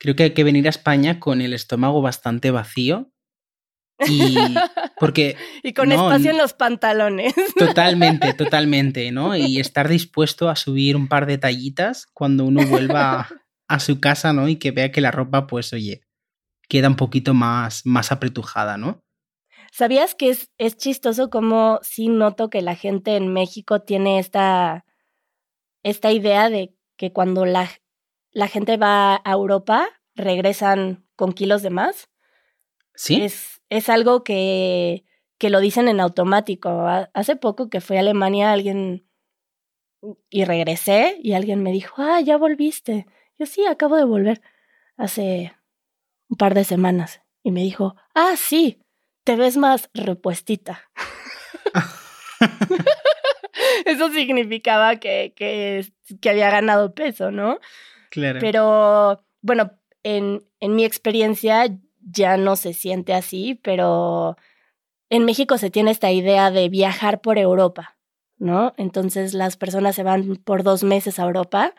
Creo 0.00 0.16
que 0.16 0.22
hay 0.24 0.30
que 0.30 0.44
venir 0.44 0.66
a 0.66 0.70
España 0.70 1.20
con 1.20 1.42
el 1.42 1.52
estómago 1.52 2.00
bastante 2.00 2.50
vacío 2.50 3.12
y 4.08 4.34
porque 4.98 5.36
y 5.62 5.74
con 5.74 5.92
espacio 5.92 6.30
en 6.30 6.38
los 6.38 6.54
pantalones. 6.54 7.34
Totalmente, 7.56 8.32
totalmente, 8.32 9.12
¿no? 9.12 9.36
Y 9.36 9.60
estar 9.60 9.88
dispuesto 9.88 10.48
a 10.48 10.56
subir 10.56 10.96
un 10.96 11.06
par 11.06 11.26
de 11.26 11.36
tallitas 11.36 12.06
cuando 12.14 12.44
uno 12.44 12.66
vuelva 12.66 13.28
a 13.68 13.78
su 13.78 14.00
casa, 14.00 14.32
¿no? 14.32 14.48
Y 14.48 14.56
que 14.56 14.70
vea 14.70 14.90
que 14.90 15.02
la 15.02 15.10
ropa, 15.10 15.46
pues, 15.46 15.72
oye, 15.74 16.00
queda 16.66 16.88
un 16.88 16.96
poquito 16.96 17.34
más, 17.34 17.84
más 17.84 18.10
apretujada, 18.10 18.78
¿no? 18.78 19.04
¿Sabías 19.70 20.14
que 20.14 20.30
es, 20.30 20.50
es 20.56 20.78
chistoso 20.78 21.28
como 21.28 21.78
sí 21.82 22.08
noto 22.08 22.48
que 22.48 22.62
la 22.62 22.74
gente 22.74 23.16
en 23.16 23.32
México 23.32 23.82
tiene 23.82 24.18
esta, 24.18 24.86
esta 25.82 26.10
idea 26.10 26.48
de 26.48 26.74
que 26.96 27.12
cuando 27.12 27.44
la, 27.44 27.68
la 28.32 28.48
gente 28.48 28.76
va 28.76 29.20
a 29.24 29.32
Europa 29.32 29.88
regresan 30.14 31.06
con 31.16 31.32
kilos 31.32 31.62
de 31.62 31.70
más? 31.70 32.08
Sí. 32.94 33.22
Es, 33.22 33.62
es 33.68 33.88
algo 33.88 34.24
que, 34.24 35.04
que 35.38 35.50
lo 35.50 35.60
dicen 35.60 35.88
en 35.88 36.00
automático. 36.00 36.86
Hace 37.14 37.36
poco 37.36 37.70
que 37.70 37.80
fui 37.80 37.96
a 37.96 38.00
Alemania, 38.00 38.52
alguien 38.52 39.06
y 40.28 40.44
regresé 40.44 41.18
y 41.22 41.32
alguien 41.32 41.62
me 41.62 41.72
dijo, 41.72 41.94
ah, 41.98 42.20
ya 42.20 42.36
volviste. 42.36 43.06
Yo 43.38 43.46
sí, 43.46 43.64
acabo 43.66 43.96
de 43.96 44.04
volver 44.04 44.42
hace 44.96 45.54
un 46.28 46.36
par 46.36 46.54
de 46.54 46.64
semanas. 46.64 47.22
Y 47.42 47.52
me 47.52 47.62
dijo, 47.62 47.96
ah, 48.14 48.34
sí, 48.36 48.82
te 49.24 49.36
ves 49.36 49.56
más 49.56 49.90
repuestita. 49.94 50.90
Eso 53.84 54.10
significaba 54.10 54.96
que, 54.96 55.32
que, 55.36 55.86
que, 56.20 56.30
había 56.30 56.50
ganado 56.50 56.94
peso, 56.94 57.30
¿no? 57.30 57.58
Claro. 58.10 58.40
Pero 58.40 59.24
bueno, 59.40 59.72
en, 60.02 60.44
en 60.60 60.74
mi 60.74 60.84
experiencia 60.84 61.64
ya 62.00 62.36
no 62.36 62.56
se 62.56 62.74
siente 62.74 63.14
así, 63.14 63.58
pero 63.62 64.36
en 65.08 65.24
México 65.24 65.58
se 65.58 65.70
tiene 65.70 65.90
esta 65.90 66.10
idea 66.12 66.50
de 66.50 66.68
viajar 66.68 67.20
por 67.20 67.38
Europa, 67.38 67.96
¿no? 68.38 68.74
Entonces 68.76 69.34
las 69.34 69.56
personas 69.56 69.96
se 69.96 70.02
van 70.02 70.36
por 70.36 70.62
dos 70.62 70.84
meses 70.84 71.18
a 71.18 71.24
Europa 71.24 71.74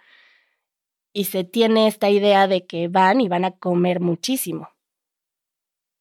y 1.14 1.26
se 1.26 1.44
tiene 1.44 1.88
esta 1.88 2.10
idea 2.10 2.48
de 2.48 2.66
que 2.66 2.88
van 2.88 3.22
y 3.22 3.28
van 3.28 3.46
a 3.46 3.52
comer 3.52 4.00
muchísimo 4.00 4.70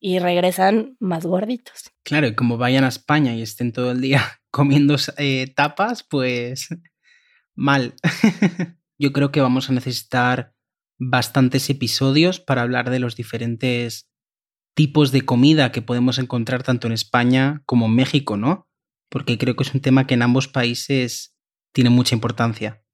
y 0.00 0.18
regresan 0.18 0.96
más 0.98 1.26
gorditos. 1.26 1.92
Claro, 2.02 2.26
y 2.26 2.34
como 2.34 2.56
vayan 2.56 2.84
a 2.84 2.88
España 2.88 3.34
y 3.34 3.42
estén 3.42 3.72
todo 3.72 3.92
el 3.92 4.00
día 4.00 4.22
comiendo 4.50 4.96
eh, 5.18 5.52
tapas, 5.54 6.02
pues 6.02 6.68
mal. 7.54 7.94
Yo 9.00 9.14
creo 9.14 9.32
que 9.32 9.40
vamos 9.40 9.70
a 9.70 9.72
necesitar 9.72 10.52
bastantes 10.98 11.70
episodios 11.70 12.38
para 12.38 12.60
hablar 12.60 12.90
de 12.90 12.98
los 12.98 13.16
diferentes 13.16 14.10
tipos 14.74 15.10
de 15.10 15.22
comida 15.22 15.72
que 15.72 15.80
podemos 15.80 16.18
encontrar 16.18 16.62
tanto 16.62 16.86
en 16.86 16.92
España 16.92 17.62
como 17.64 17.86
en 17.86 17.94
México, 17.94 18.36
¿no? 18.36 18.68
Porque 19.08 19.38
creo 19.38 19.56
que 19.56 19.62
es 19.62 19.72
un 19.72 19.80
tema 19.80 20.06
que 20.06 20.12
en 20.12 20.20
ambos 20.20 20.48
países 20.48 21.34
tiene 21.72 21.88
mucha 21.88 22.14
importancia. 22.14 22.84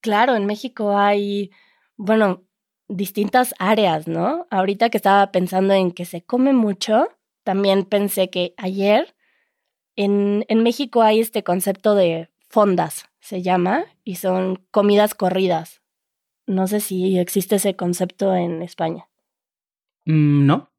Claro, 0.00 0.36
en 0.36 0.46
México 0.46 0.96
hay, 0.96 1.50
bueno, 1.98 2.46
distintas 2.88 3.54
áreas, 3.58 4.08
¿no? 4.08 4.46
Ahorita 4.50 4.88
que 4.88 4.96
estaba 4.96 5.32
pensando 5.32 5.74
en 5.74 5.92
que 5.92 6.06
se 6.06 6.24
come 6.24 6.54
mucho, 6.54 7.08
también 7.44 7.84
pensé 7.84 8.30
que 8.30 8.54
ayer 8.56 9.14
en, 9.96 10.46
en 10.48 10.62
México 10.62 11.02
hay 11.02 11.20
este 11.20 11.44
concepto 11.44 11.94
de 11.94 12.30
fondas, 12.48 13.04
se 13.26 13.42
llama, 13.42 13.86
y 14.04 14.14
son 14.16 14.64
comidas 14.70 15.16
corridas. 15.16 15.82
No 16.46 16.68
sé 16.68 16.78
si 16.78 17.18
existe 17.18 17.56
ese 17.56 17.74
concepto 17.74 18.36
en 18.36 18.62
España. 18.62 19.08
Mm, 20.04 20.46
no. 20.46 20.70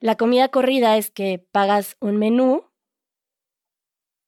La 0.00 0.16
comida 0.16 0.48
corrida 0.48 0.96
es 0.96 1.12
que 1.12 1.38
pagas 1.38 1.96
un 2.00 2.16
menú 2.16 2.64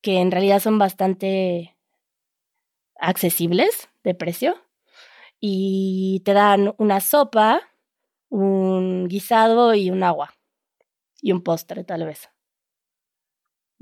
que 0.01 0.21
en 0.21 0.31
realidad 0.31 0.61
son 0.61 0.79
bastante 0.79 1.77
accesibles 3.01 3.89
de 4.05 4.15
precio 4.15 4.55
y 5.41 6.23
te 6.25 6.35
dan 6.35 6.73
una 6.79 7.01
sopa, 7.01 7.63
un 8.29 9.09
guisado 9.09 9.75
y 9.75 9.91
un 9.91 10.05
agua 10.05 10.35
y 11.21 11.33
un 11.33 11.43
postre 11.43 11.83
tal 11.83 12.05
vez. 12.07 12.31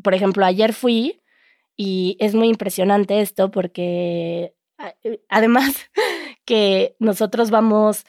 Por 0.03 0.15
ejemplo, 0.15 0.47
ayer 0.47 0.73
fui 0.73 1.22
y 1.77 2.17
es 2.21 2.35
muy 2.35 2.49
impresionante 2.49 3.21
esto 3.21 3.51
porque 3.51 4.55
además 5.29 5.75
que 6.45 6.97
nosotros 6.99 7.51
vamos 7.51 8.05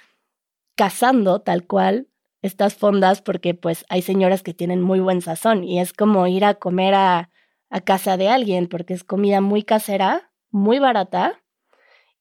cazando 0.75 1.41
tal 1.41 1.65
cual 1.65 2.07
estas 2.41 2.75
fondas 2.75 3.21
porque 3.21 3.53
pues 3.53 3.85
hay 3.89 4.01
señoras 4.01 4.43
que 4.43 4.53
tienen 4.53 4.81
muy 4.81 4.99
buen 4.99 5.21
sazón 5.21 5.63
y 5.63 5.79
es 5.79 5.93
como 5.93 6.27
ir 6.27 6.43
a 6.45 6.55
comer 6.55 6.93
a, 6.93 7.29
a 7.69 7.81
casa 7.81 8.17
de 8.17 8.27
alguien 8.29 8.67
porque 8.67 8.93
es 8.93 9.03
comida 9.03 9.41
muy 9.41 9.63
casera, 9.63 10.31
muy 10.51 10.79
barata. 10.79 11.41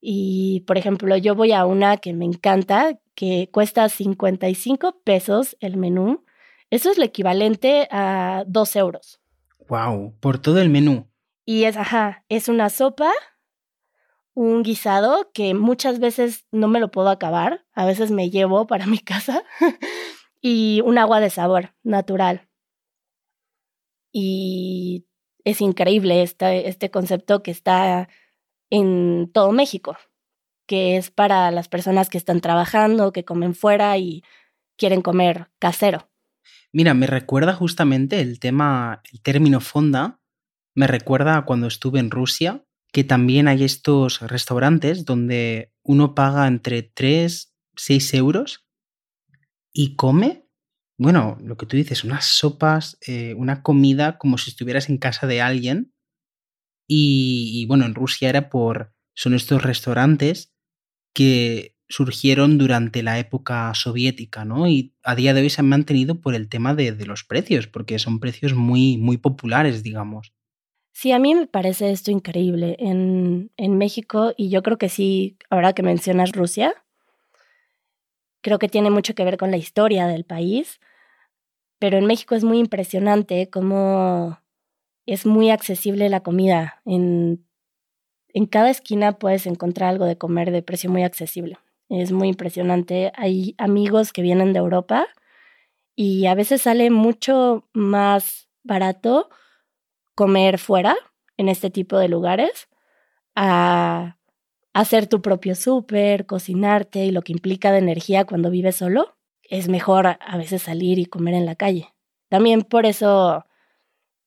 Y 0.00 0.60
por 0.66 0.78
ejemplo, 0.78 1.16
yo 1.16 1.34
voy 1.34 1.52
a 1.52 1.66
una 1.66 1.96
que 1.96 2.12
me 2.12 2.24
encanta, 2.24 2.98
que 3.14 3.50
cuesta 3.52 3.88
55 3.88 5.00
pesos 5.04 5.56
el 5.60 5.76
menú. 5.76 6.24
Eso 6.70 6.90
es 6.90 6.98
lo 6.98 7.04
equivalente 7.04 7.86
a 7.90 8.44
2 8.46 8.76
euros. 8.76 9.20
¡Wow! 9.68 10.14
Por 10.20 10.38
todo 10.38 10.60
el 10.60 10.70
menú. 10.70 11.06
Y 11.44 11.64
es, 11.64 11.76
ajá, 11.76 12.24
es 12.28 12.48
una 12.48 12.70
sopa, 12.70 13.10
un 14.34 14.62
guisado 14.62 15.30
que 15.32 15.54
muchas 15.54 15.98
veces 15.98 16.46
no 16.52 16.68
me 16.68 16.80
lo 16.80 16.90
puedo 16.90 17.08
acabar, 17.08 17.64
a 17.72 17.84
veces 17.84 18.10
me 18.10 18.30
llevo 18.30 18.66
para 18.66 18.86
mi 18.86 18.98
casa, 18.98 19.42
y 20.40 20.80
un 20.84 20.98
agua 20.98 21.20
de 21.20 21.30
sabor 21.30 21.74
natural. 21.82 22.48
Y 24.12 25.06
es 25.44 25.60
increíble 25.60 26.22
este, 26.22 26.68
este 26.68 26.90
concepto 26.90 27.42
que 27.42 27.50
está 27.50 28.08
en 28.70 29.30
todo 29.32 29.52
México, 29.52 29.96
que 30.66 30.96
es 30.96 31.10
para 31.10 31.50
las 31.50 31.68
personas 31.68 32.08
que 32.08 32.18
están 32.18 32.40
trabajando, 32.40 33.12
que 33.12 33.24
comen 33.24 33.54
fuera 33.54 33.96
y 33.98 34.22
quieren 34.76 35.02
comer 35.02 35.50
casero. 35.58 36.08
Mira, 36.72 36.94
me 36.94 37.06
recuerda 37.06 37.52
justamente 37.54 38.20
el 38.20 38.40
tema, 38.40 39.02
el 39.12 39.20
término 39.20 39.60
fonda, 39.60 40.21
me 40.74 40.86
recuerda 40.86 41.36
a 41.36 41.44
cuando 41.44 41.66
estuve 41.66 42.00
en 42.00 42.10
Rusia 42.10 42.64
que 42.92 43.04
también 43.04 43.48
hay 43.48 43.64
estos 43.64 44.20
restaurantes 44.20 45.04
donde 45.04 45.72
uno 45.82 46.14
paga 46.14 46.46
entre 46.46 46.82
3, 46.82 47.54
6 47.76 48.14
euros 48.14 48.66
y 49.72 49.96
come 49.96 50.42
bueno, 51.02 51.36
lo 51.42 51.56
que 51.56 51.66
tú 51.66 51.76
dices, 51.76 52.04
unas 52.04 52.24
sopas, 52.26 52.96
eh, 53.06 53.34
una 53.34 53.62
comida 53.62 54.18
como 54.18 54.38
si 54.38 54.50
estuvieras 54.50 54.88
en 54.88 54.98
casa 54.98 55.26
de 55.26 55.40
alguien. 55.42 55.92
Y, 56.88 57.66
bueno, 57.66 57.86
en 57.86 57.94
Rusia 57.94 58.28
era 58.28 58.50
por, 58.50 58.94
son 59.14 59.34
estos 59.34 59.62
restaurantes 59.62 60.54
que 61.14 61.76
surgieron 61.88 62.56
durante 62.56 63.02
la 63.02 63.18
época 63.18 63.72
soviética, 63.74 64.44
¿no? 64.44 64.68
Y 64.68 64.94
a 65.02 65.14
día 65.14 65.34
de 65.34 65.40
hoy 65.40 65.50
se 65.50 65.60
han 65.60 65.68
mantenido 65.68 66.20
por 66.20 66.34
el 66.34 66.48
tema 66.48 66.74
de, 66.74 66.92
de 66.92 67.06
los 67.06 67.24
precios, 67.24 67.66
porque 67.66 67.98
son 67.98 68.20
precios 68.20 68.54
muy, 68.54 68.96
muy 68.98 69.16
populares, 69.16 69.82
digamos. 69.82 70.32
Sí, 70.92 71.12
a 71.12 71.18
mí 71.18 71.34
me 71.34 71.46
parece 71.46 71.90
esto 71.90 72.10
increíble. 72.10 72.76
En, 72.78 73.50
en 73.56 73.78
México, 73.78 74.32
y 74.36 74.50
yo 74.50 74.62
creo 74.62 74.78
que 74.78 74.88
sí, 74.88 75.36
ahora 75.50 75.72
que 75.72 75.82
mencionas 75.82 76.32
Rusia, 76.32 76.74
creo 78.42 78.58
que 78.58 78.68
tiene 78.68 78.90
mucho 78.90 79.14
que 79.14 79.24
ver 79.24 79.36
con 79.38 79.50
la 79.50 79.56
historia 79.56 80.06
del 80.06 80.24
país, 80.24 80.80
pero 81.78 81.98
en 81.98 82.06
México 82.06 82.34
es 82.34 82.44
muy 82.44 82.58
impresionante 82.58 83.50
cómo 83.50 84.38
es 85.06 85.26
muy 85.26 85.50
accesible 85.50 86.08
la 86.08 86.22
comida. 86.22 86.80
En, 86.84 87.46
en 88.34 88.46
cada 88.46 88.70
esquina 88.70 89.18
puedes 89.18 89.46
encontrar 89.46 89.90
algo 89.90 90.06
de 90.06 90.18
comer 90.18 90.52
de 90.52 90.62
precio 90.62 90.90
muy 90.90 91.04
accesible. 91.04 91.58
Es 91.88 92.12
muy 92.12 92.28
impresionante. 92.28 93.12
Hay 93.16 93.54
amigos 93.58 94.12
que 94.12 94.22
vienen 94.22 94.52
de 94.52 94.60
Europa 94.60 95.06
y 95.96 96.26
a 96.26 96.34
veces 96.34 96.62
sale 96.62 96.90
mucho 96.90 97.68
más 97.72 98.48
barato 98.64 99.30
comer 100.14 100.58
fuera 100.58 100.96
en 101.36 101.48
este 101.48 101.70
tipo 101.70 101.98
de 101.98 102.08
lugares 102.08 102.68
a 103.34 104.18
hacer 104.72 105.06
tu 105.06 105.22
propio 105.22 105.54
súper, 105.54 106.26
cocinarte 106.26 107.04
y 107.04 107.10
lo 107.10 107.22
que 107.22 107.32
implica 107.32 107.72
de 107.72 107.78
energía 107.78 108.24
cuando 108.24 108.50
vives 108.50 108.76
solo, 108.76 109.16
es 109.42 109.68
mejor 109.68 110.06
a 110.06 110.36
veces 110.36 110.62
salir 110.62 110.98
y 110.98 111.06
comer 111.06 111.34
en 111.34 111.46
la 111.46 111.56
calle. 111.56 111.92
También 112.28 112.62
por 112.62 112.86
eso, 112.86 113.44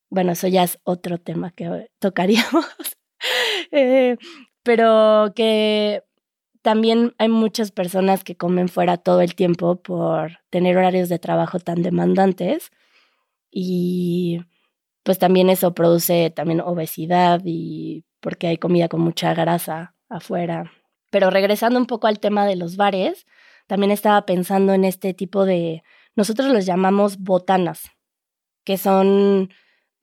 bueno, 0.10 0.34
eso 0.34 0.48
ya 0.48 0.63
es 0.63 0.80
otro 0.84 1.18
tema 1.18 1.51
que 1.51 1.89
tocaríamos, 2.00 2.65
eh, 3.72 4.18
pero 4.63 5.34
que 5.36 6.04
también 6.62 7.13
hay 7.20 7.30
muchas 7.30 7.72
personas 7.72 8.24
que 8.24 8.36
comen 8.36 8.70
fuera 8.70 8.98
todo 8.98 9.22
el 9.22 9.36
tiempo 9.36 9.77
por 9.77 10.39
tener 10.50 10.77
horarios 10.77 11.10
de 11.10 11.20
trabajo 11.20 11.60
tan 11.60 11.84
demandantes 11.84 12.72
y 13.51 14.42
pues 15.06 15.20
también 15.20 15.52
eso 15.52 15.76
produce 15.76 16.32
también 16.32 16.62
obesidad 16.62 17.40
y 17.46 18.06
porque 18.22 18.48
hay 18.48 18.58
comida 18.58 18.90
con 18.90 19.02
mucha 19.02 19.36
grasa 19.36 19.94
afuera. 20.10 20.72
Pero 21.12 21.30
regresando 21.30 21.78
un 21.78 21.86
poco 21.86 22.08
al 22.08 22.20
tema 22.20 22.48
de 22.48 22.56
los 22.56 22.76
bares, 22.76 23.28
también 23.68 23.92
estaba 23.92 24.26
pensando 24.26 24.74
en 24.74 24.84
este 24.84 25.14
tipo 25.14 25.46
de, 25.46 25.84
nosotros 26.16 26.52
los 26.52 26.66
llamamos 26.66 27.20
botanas, 27.20 27.92
que 28.64 28.80
son 28.80 29.52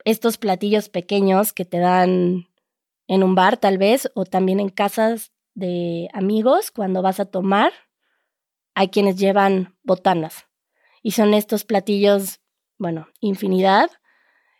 estos 0.05 0.39
platillos 0.39 0.89
pequeños 0.89 1.53
que 1.53 1.65
te 1.65 1.81
dan 1.81 2.47
en 3.09 3.25
un 3.25 3.35
bar 3.35 3.57
tal 3.57 3.79
vez 3.79 4.09
o 4.15 4.25
también 4.25 4.61
en 4.61 4.69
casas 4.69 5.33
de 5.55 6.09
amigos 6.13 6.71
cuando 6.71 7.03
vas 7.03 7.19
a 7.19 7.25
tomar. 7.25 7.73
Hay 8.77 8.87
quienes 8.87 9.17
llevan 9.17 9.77
botanas 9.83 10.47
y 11.03 11.11
son 11.11 11.35
estos 11.35 11.65
platillos, 11.65 12.39
bueno, 12.79 13.09
infinidad 13.19 13.91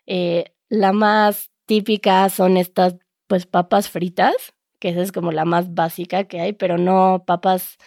eh, 0.05 0.53
la 0.69 0.93
más 0.93 1.51
típica 1.65 2.29
son 2.29 2.57
estas, 2.57 2.95
pues, 3.27 3.45
papas 3.45 3.89
fritas, 3.89 4.35
que 4.79 4.89
esa 4.89 5.01
es 5.01 5.11
como 5.11 5.31
la 5.31 5.45
más 5.45 5.73
básica 5.73 6.25
que 6.25 6.41
hay, 6.41 6.53
pero 6.53 6.77
no 6.77 7.23
papas, 7.25 7.77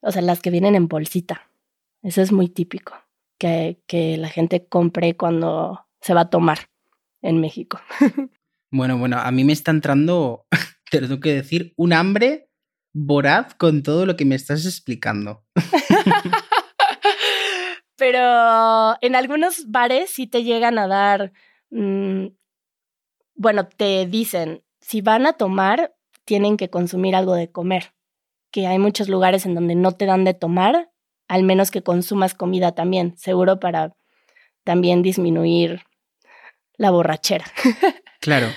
o 0.00 0.10
sea, 0.10 0.22
las 0.22 0.40
que 0.40 0.50
vienen 0.50 0.74
en 0.74 0.88
bolsita. 0.88 1.50
Eso 2.02 2.22
es 2.22 2.32
muy 2.32 2.48
típico, 2.48 2.94
que, 3.38 3.80
que 3.86 4.16
la 4.16 4.28
gente 4.28 4.66
compre 4.66 5.16
cuando 5.16 5.86
se 6.00 6.14
va 6.14 6.22
a 6.22 6.30
tomar 6.30 6.70
en 7.22 7.40
México. 7.40 7.80
Bueno, 8.70 8.98
bueno, 8.98 9.18
a 9.18 9.30
mí 9.30 9.44
me 9.44 9.54
está 9.54 9.70
entrando, 9.70 10.46
te 10.90 11.00
lo 11.00 11.08
tengo 11.08 11.20
que 11.20 11.32
decir, 11.32 11.72
un 11.76 11.94
hambre 11.94 12.48
voraz 12.92 13.54
con 13.54 13.82
todo 13.82 14.06
lo 14.06 14.16
que 14.16 14.24
me 14.24 14.34
estás 14.34 14.64
explicando. 14.66 15.44
Pero 17.96 18.96
en 19.00 19.16
algunos 19.16 19.70
bares 19.70 20.10
sí 20.10 20.26
te 20.26 20.44
llegan 20.44 20.78
a 20.78 20.86
dar 20.86 21.32
Mm, 21.70 22.28
bueno, 23.34 23.68
te 23.68 24.06
dicen, 24.06 24.62
si 24.80 25.00
van 25.00 25.26
a 25.26 25.34
tomar, 25.34 25.94
tienen 26.24 26.56
que 26.56 26.70
consumir 26.70 27.14
algo 27.14 27.34
de 27.34 27.50
comer, 27.50 27.94
que 28.50 28.66
hay 28.66 28.78
muchos 28.78 29.08
lugares 29.08 29.46
en 29.46 29.54
donde 29.54 29.74
no 29.74 29.92
te 29.92 30.06
dan 30.06 30.24
de 30.24 30.34
tomar, 30.34 30.90
al 31.28 31.42
menos 31.42 31.70
que 31.70 31.82
consumas 31.82 32.34
comida 32.34 32.72
también, 32.72 33.16
seguro 33.16 33.60
para 33.60 33.94
también 34.64 35.02
disminuir 35.02 35.82
la 36.76 36.90
borrachera. 36.90 37.44
claro. 38.20 38.48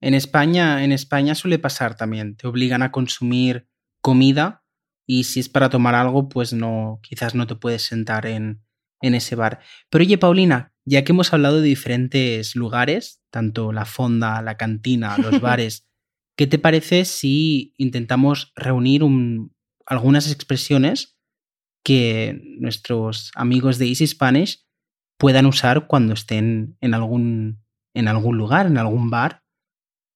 En 0.00 0.14
España, 0.14 0.84
en 0.84 0.92
España 0.92 1.34
suele 1.34 1.58
pasar 1.58 1.96
también, 1.96 2.36
te 2.36 2.46
obligan 2.46 2.82
a 2.82 2.92
consumir 2.92 3.68
comida 4.00 4.64
y 5.06 5.24
si 5.24 5.40
es 5.40 5.48
para 5.48 5.70
tomar 5.70 5.94
algo, 5.94 6.28
pues 6.28 6.52
no, 6.52 7.00
quizás 7.02 7.34
no 7.34 7.46
te 7.46 7.56
puedes 7.56 7.82
sentar 7.82 8.26
en, 8.26 8.62
en 9.00 9.14
ese 9.14 9.34
bar. 9.34 9.60
Pero 9.90 10.04
oye, 10.04 10.18
Paulina, 10.18 10.72
ya 10.88 11.04
que 11.04 11.12
hemos 11.12 11.32
hablado 11.32 11.60
de 11.60 11.68
diferentes 11.68 12.56
lugares, 12.56 13.20
tanto 13.30 13.72
la 13.72 13.84
fonda, 13.84 14.40
la 14.42 14.56
cantina, 14.56 15.18
los 15.18 15.40
bares, 15.42 15.86
¿qué 16.36 16.46
te 16.46 16.58
parece 16.58 17.04
si 17.04 17.74
intentamos 17.76 18.52
reunir 18.56 19.02
algunas 19.84 20.32
expresiones 20.32 21.18
que 21.84 22.40
nuestros 22.58 23.30
amigos 23.34 23.78
de 23.78 23.88
Easy 23.88 24.06
Spanish 24.06 24.66
puedan 25.18 25.46
usar 25.46 25.86
cuando 25.86 26.14
estén 26.14 26.76
en 26.80 26.94
algún, 26.94 27.62
en 27.94 28.08
algún 28.08 28.38
lugar, 28.38 28.66
en 28.66 28.78
algún 28.78 29.10
bar, 29.10 29.42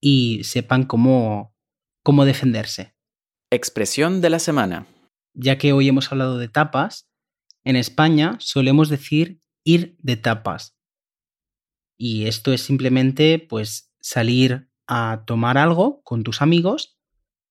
y 0.01 0.43
sepan 0.43 0.83
cómo, 0.83 1.55
cómo 2.03 2.25
defenderse? 2.25 2.95
Expresión 3.51 4.21
de 4.21 4.29
la 4.29 4.39
semana. 4.39 4.87
Ya 5.35 5.57
que 5.57 5.71
hoy 5.73 5.87
hemos 5.87 6.11
hablado 6.11 6.37
de 6.37 6.47
tapas, 6.47 7.09
en 7.63 7.75
España 7.75 8.37
solemos 8.39 8.89
decir 8.89 9.42
ir 9.63 9.97
de 9.99 10.17
tapas. 10.17 10.77
Y 11.97 12.27
esto 12.27 12.53
es 12.53 12.61
simplemente 12.61 13.39
pues 13.39 13.93
salir 13.99 14.69
a 14.87 15.23
tomar 15.25 15.57
algo 15.57 16.01
con 16.03 16.23
tus 16.23 16.41
amigos 16.41 16.99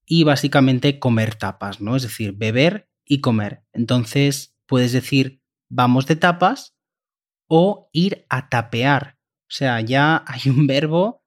y 0.04 0.24
básicamente 0.24 0.98
comer 0.98 1.34
tapas, 1.36 1.80
¿no? 1.80 1.96
Es 1.96 2.02
decir, 2.02 2.34
beber 2.36 2.90
y 3.04 3.20
comer. 3.20 3.64
Entonces 3.72 4.56
puedes 4.66 4.92
decir 4.92 5.42
vamos 5.72 6.06
de 6.06 6.16
tapas 6.16 6.76
o 7.48 7.88
ir 7.92 8.26
a 8.28 8.48
tapear. 8.48 9.18
O 9.42 9.54
sea, 9.54 9.80
ya 9.80 10.22
hay 10.26 10.50
un 10.50 10.66
verbo 10.66 11.24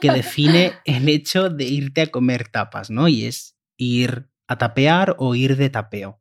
que 0.00 0.10
define 0.10 0.72
el 0.84 1.08
hecho 1.08 1.50
de 1.50 1.64
irte 1.64 2.02
a 2.02 2.06
comer 2.06 2.48
tapas, 2.48 2.90
¿no? 2.90 3.08
Y 3.08 3.24
es 3.24 3.58
ir 3.76 4.30
a 4.46 4.58
tapear 4.58 5.16
o 5.18 5.34
ir 5.34 5.56
de 5.56 5.70
tapeo. 5.70 6.20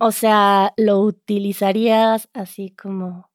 O 0.00 0.12
sea, 0.12 0.74
lo 0.76 1.00
utilizarías 1.00 2.28
así 2.32 2.70
como 2.70 3.32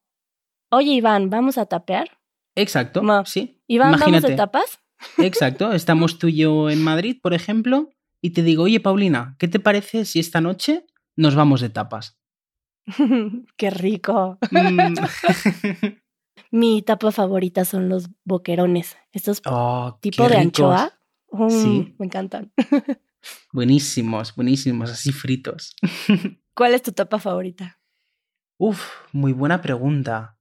Oye, 0.75 0.93
Iván, 0.93 1.29
¿vamos 1.29 1.59
a 1.59 1.67
tapear? 1.67 2.09
Exacto, 2.55 3.03
sí. 3.25 3.61
Iván, 3.67 3.99
¿vamos 3.99 4.23
de 4.23 4.35
tapas? 4.35 4.79
Exacto, 5.19 5.71
estamos 5.71 6.17
tú 6.17 6.29
y 6.29 6.37
yo 6.37 6.71
en 6.71 6.83
Madrid, 6.83 7.19
por 7.21 7.35
ejemplo, 7.35 7.91
y 8.21 8.31
te 8.31 8.41
digo, 8.41 8.63
oye, 8.63 8.79
Paulina, 8.79 9.35
¿qué 9.37 9.47
te 9.47 9.59
parece 9.59 10.03
si 10.03 10.19
esta 10.19 10.41
noche 10.41 10.87
nos 11.15 11.35
vamos 11.35 11.61
de 11.61 11.69
tapas? 11.69 12.17
¡Qué 13.55 13.69
rico! 13.69 14.39
Mm. 14.49 14.95
Mi 16.49 16.81
tapa 16.81 17.11
favorita 17.11 17.65
son 17.65 17.87
los 17.87 18.09
boquerones. 18.23 18.97
Estos 19.11 19.43
oh, 19.45 19.99
tipo 20.01 20.27
de 20.27 20.37
anchoa. 20.37 20.91
sí. 21.49 21.93
Me 21.99 22.07
encantan. 22.07 22.51
buenísimos, 23.51 24.35
buenísimos, 24.35 24.89
así 24.89 25.11
fritos. 25.11 25.75
¿Cuál 26.55 26.73
es 26.73 26.81
tu 26.81 26.93
tapa 26.93 27.19
favorita? 27.19 27.79
Uf, 28.57 28.89
muy 29.11 29.33
buena 29.33 29.61
pregunta. 29.61 30.39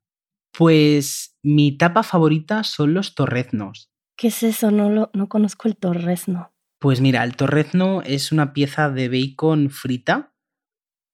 Pues 0.57 1.37
mi 1.43 1.77
tapa 1.77 2.03
favorita 2.03 2.62
son 2.62 2.95
los 2.95 3.15
torreznos. 3.15 3.91
¿Qué 4.17 4.29
es 4.29 4.43
eso? 4.43 4.71
No, 4.71 4.91
lo, 4.91 5.11
no 5.15 5.29
conozco 5.29 5.69
el 5.69 5.77
torrezno. 5.77 6.53
Pues 6.79 7.01
mira, 7.01 7.25
el 7.25 7.37
torrezno 7.37 8.03
es 8.03 8.33
una 8.33 8.53
pieza 8.53 8.91
de 8.91 9.09
bacon 9.09 9.71
frita. 9.71 10.35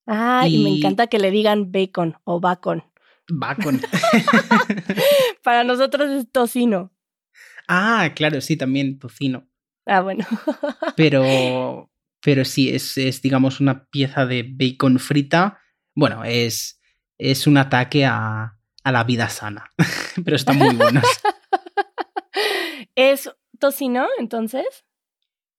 Ah, 0.06 0.46
y, 0.48 0.64
me 0.64 0.70
encanta 0.70 1.06
que 1.06 1.18
le 1.18 1.30
digan 1.30 1.70
bacon 1.70 2.16
o 2.24 2.40
bacon. 2.40 2.82
Bacon. 3.28 3.80
Para 5.42 5.64
nosotros 5.64 6.10
es 6.10 6.30
tocino. 6.32 6.90
Ah, 7.68 8.12
claro, 8.16 8.40
sí, 8.40 8.56
también 8.56 8.98
tocino. 8.98 9.46
Ah, 9.86 10.00
bueno. 10.00 10.24
pero, 10.96 11.90
pero 12.22 12.44
sí, 12.44 12.70
es, 12.70 12.96
es, 12.96 13.22
digamos, 13.22 13.60
una 13.60 13.84
pieza 13.86 14.26
de 14.26 14.46
bacon 14.48 14.98
frita. 14.98 15.60
Bueno, 15.94 16.24
es, 16.24 16.80
es 17.18 17.46
un 17.46 17.58
ataque 17.58 18.06
a, 18.06 18.57
a 18.84 18.92
la 18.92 19.04
vida 19.04 19.28
sana, 19.28 19.70
pero 20.24 20.36
están 20.36 20.58
muy 20.58 20.74
buenos. 20.74 21.04
¿Es 22.94 23.30
tocino 23.58 24.06
entonces? 24.18 24.84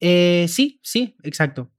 Eh, 0.00 0.46
sí, 0.48 0.80
sí, 0.82 1.16
exacto. 1.22 1.70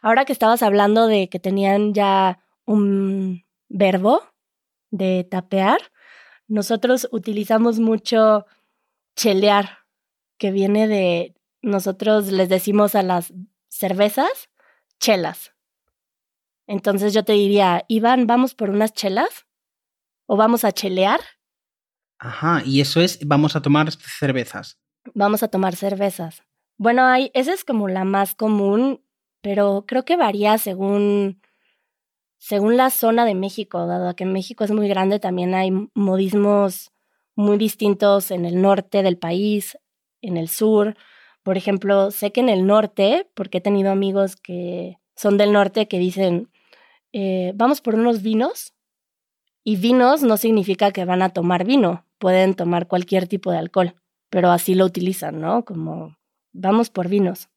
Ahora 0.00 0.24
que 0.24 0.32
estabas 0.32 0.62
hablando 0.62 1.06
de 1.06 1.28
que 1.28 1.38
tenían 1.38 1.94
ya 1.94 2.40
un 2.64 3.44
verbo, 3.68 4.22
de 4.90 5.26
tapear, 5.28 5.80
nosotros 6.46 7.08
utilizamos 7.12 7.80
mucho 7.80 8.46
chelear, 9.16 9.78
que 10.38 10.50
viene 10.50 10.86
de, 10.86 11.34
nosotros 11.62 12.30
les 12.30 12.48
decimos 12.48 12.94
a 12.94 13.02
las 13.02 13.32
cervezas, 13.68 14.50
chelas. 14.98 15.54
Entonces 16.66 17.14
yo 17.14 17.24
te 17.24 17.32
diría, 17.32 17.84
Iván, 17.88 18.26
¿vamos 18.26 18.54
por 18.54 18.70
unas 18.70 18.92
chelas? 18.92 19.46
¿O 20.26 20.36
vamos 20.36 20.64
a 20.64 20.72
chelear? 20.72 21.20
Ajá, 22.18 22.62
y 22.64 22.80
eso 22.80 23.00
es, 23.00 23.18
vamos 23.26 23.56
a 23.56 23.62
tomar 23.62 23.90
cervezas. 23.90 24.78
Vamos 25.14 25.42
a 25.42 25.48
tomar 25.48 25.74
cervezas. 25.74 26.42
Bueno, 26.78 27.04
hay, 27.04 27.30
esa 27.34 27.52
es 27.52 27.64
como 27.64 27.88
la 27.88 28.04
más 28.04 28.34
común, 28.34 29.04
pero 29.40 29.84
creo 29.86 30.04
que 30.04 30.16
varía 30.16 30.56
según, 30.58 31.40
según 32.38 32.76
la 32.76 32.90
zona 32.90 33.24
de 33.24 33.34
México, 33.34 33.86
dado 33.86 34.14
que 34.14 34.24
México 34.24 34.64
es 34.64 34.70
muy 34.70 34.88
grande, 34.88 35.18
también 35.18 35.54
hay 35.54 35.70
modismos 35.94 36.92
muy 37.34 37.58
distintos 37.58 38.30
en 38.30 38.44
el 38.44 38.60
norte 38.62 39.02
del 39.02 39.18
país, 39.18 39.78
en 40.20 40.36
el 40.36 40.48
sur. 40.48 40.96
Por 41.42 41.56
ejemplo, 41.56 42.10
sé 42.10 42.32
que 42.32 42.40
en 42.40 42.48
el 42.48 42.66
norte, 42.66 43.28
porque 43.34 43.58
he 43.58 43.60
tenido 43.60 43.90
amigos 43.90 44.36
que 44.36 44.98
son 45.16 45.38
del 45.38 45.52
norte 45.52 45.88
que 45.88 45.98
dicen, 45.98 46.50
eh, 47.12 47.52
vamos 47.54 47.80
por 47.80 47.94
unos 47.94 48.22
vinos. 48.22 48.74
Y 49.64 49.76
vinos 49.76 50.22
no 50.22 50.36
significa 50.36 50.90
que 50.90 51.04
van 51.04 51.22
a 51.22 51.30
tomar 51.30 51.64
vino, 51.64 52.04
pueden 52.18 52.54
tomar 52.54 52.88
cualquier 52.88 53.28
tipo 53.28 53.50
de 53.52 53.58
alcohol, 53.58 53.94
pero 54.28 54.50
así 54.50 54.74
lo 54.74 54.84
utilizan, 54.84 55.40
¿no? 55.40 55.64
Como, 55.64 56.16
vamos 56.52 56.90
por 56.90 57.08
vinos. 57.08 57.48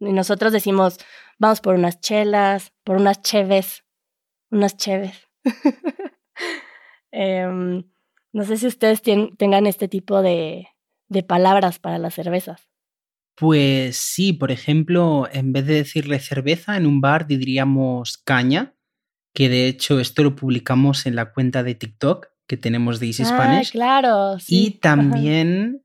Y 0.00 0.12
nosotros 0.12 0.52
decimos, 0.52 0.98
vamos 1.38 1.60
por 1.60 1.74
unas 1.74 2.00
chelas, 2.00 2.72
por 2.84 2.96
unas 2.96 3.22
cheves, 3.22 3.84
unas 4.50 4.76
cheves. 4.76 5.28
Em, 7.12 7.82
no 8.32 8.44
sé 8.44 8.58
si 8.58 8.66
ustedes 8.66 9.00
tengan 9.00 9.66
este 9.66 9.88
tipo 9.88 10.20
de, 10.20 10.68
de 11.08 11.22
palabras 11.22 11.78
para 11.78 11.98
las 11.98 12.12
cervezas. 12.12 12.68
Pues 13.36 13.96
sí, 13.96 14.34
por 14.34 14.50
ejemplo, 14.50 15.26
en 15.32 15.52
vez 15.52 15.66
de 15.66 15.74
decirle 15.74 16.20
cerveza 16.20 16.76
en 16.76 16.86
un 16.86 17.00
bar 17.00 17.26
diríamos 17.26 18.18
caña, 18.18 18.75
que 19.36 19.50
de 19.50 19.68
hecho 19.68 20.00
esto 20.00 20.22
lo 20.22 20.34
publicamos 20.34 21.04
en 21.04 21.14
la 21.14 21.30
cuenta 21.30 21.62
de 21.62 21.74
TikTok 21.74 22.28
que 22.48 22.56
tenemos 22.56 23.00
de 23.00 23.08
Easy 23.08 23.22
ah, 23.22 23.26
Spanish. 23.26 23.70
claro. 23.70 24.38
Y 24.48 24.78
también 24.78 25.84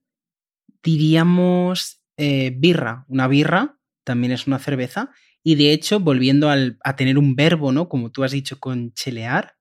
diríamos 0.82 2.02
eh, 2.16 2.56
birra, 2.58 3.04
una 3.10 3.28
birra 3.28 3.78
también 4.06 4.32
es 4.32 4.48
una 4.48 4.58
cerveza. 4.58 5.12
Y 5.44 5.56
de 5.56 5.74
hecho, 5.74 6.00
volviendo 6.00 6.50
a 6.50 6.96
tener 6.96 7.18
un 7.18 7.36
verbo, 7.36 7.74
¿no? 7.74 7.90
Como 7.90 8.10
tú 8.10 8.24
has 8.24 8.32
dicho 8.32 8.58
con 8.58 8.94
chelear, 8.94 9.56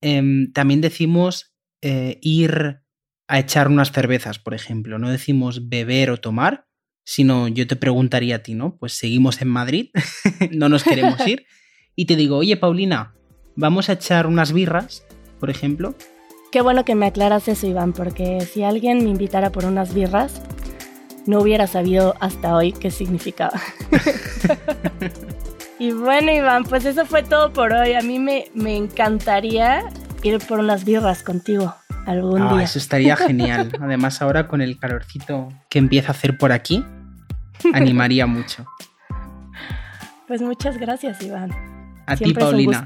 em, 0.00 0.50
también 0.52 0.80
decimos 0.80 1.54
eh, 1.82 2.18
ir 2.22 2.80
a 3.28 3.38
echar 3.38 3.68
unas 3.68 3.92
cervezas, 3.92 4.38
por 4.38 4.54
ejemplo. 4.54 4.98
No 4.98 5.10
decimos 5.10 5.68
beber 5.68 6.10
o 6.10 6.16
tomar, 6.16 6.66
sino 7.04 7.46
yo 7.46 7.66
te 7.66 7.76
preguntaría 7.76 8.36
a 8.36 8.42
ti, 8.42 8.54
¿no? 8.54 8.78
Pues 8.78 8.94
seguimos 8.94 9.42
en 9.42 9.48
Madrid, 9.48 9.90
no 10.50 10.70
nos 10.70 10.82
queremos 10.82 11.20
ir, 11.26 11.44
y 11.96 12.06
te 12.06 12.16
digo, 12.16 12.38
oye 12.38 12.56
Paulina, 12.56 13.14
vamos 13.56 13.88
a 13.88 13.92
echar 13.92 14.26
unas 14.26 14.52
birras, 14.52 15.04
por 15.38 15.50
ejemplo. 15.50 15.94
Qué 16.50 16.62
bueno 16.62 16.84
que 16.84 16.94
me 16.94 17.06
aclaras 17.06 17.46
eso, 17.48 17.66
Iván, 17.66 17.92
porque 17.92 18.40
si 18.40 18.64
alguien 18.64 19.04
me 19.04 19.10
invitara 19.10 19.50
por 19.50 19.64
unas 19.64 19.94
birras, 19.94 20.42
no 21.26 21.40
hubiera 21.40 21.66
sabido 21.66 22.14
hasta 22.20 22.54
hoy 22.54 22.72
qué 22.72 22.90
significaba. 22.90 23.60
y 25.78 25.92
bueno, 25.92 26.32
Iván, 26.32 26.64
pues 26.64 26.84
eso 26.84 27.06
fue 27.06 27.22
todo 27.22 27.52
por 27.52 27.72
hoy. 27.72 27.92
A 27.92 28.00
mí 28.00 28.18
me, 28.18 28.46
me 28.54 28.76
encantaría 28.76 29.84
ir 30.22 30.38
por 30.38 30.58
unas 30.58 30.84
birras 30.84 31.22
contigo 31.22 31.72
algún 32.06 32.42
ah, 32.42 32.54
día. 32.54 32.62
Eso 32.64 32.78
estaría 32.78 33.16
genial. 33.28 33.70
Además, 33.80 34.20
ahora 34.22 34.48
con 34.48 34.60
el 34.60 34.78
calorcito 34.78 35.48
que 35.68 35.78
empieza 35.78 36.08
a 36.08 36.10
hacer 36.12 36.36
por 36.36 36.52
aquí, 36.52 36.84
animaría 37.72 38.26
mucho. 38.26 38.66
Pues 40.26 40.42
muchas 40.42 40.78
gracias, 40.78 41.22
Iván. 41.22 41.79
A 42.06 42.16
ti, 42.16 42.32
Paulina. 42.34 42.84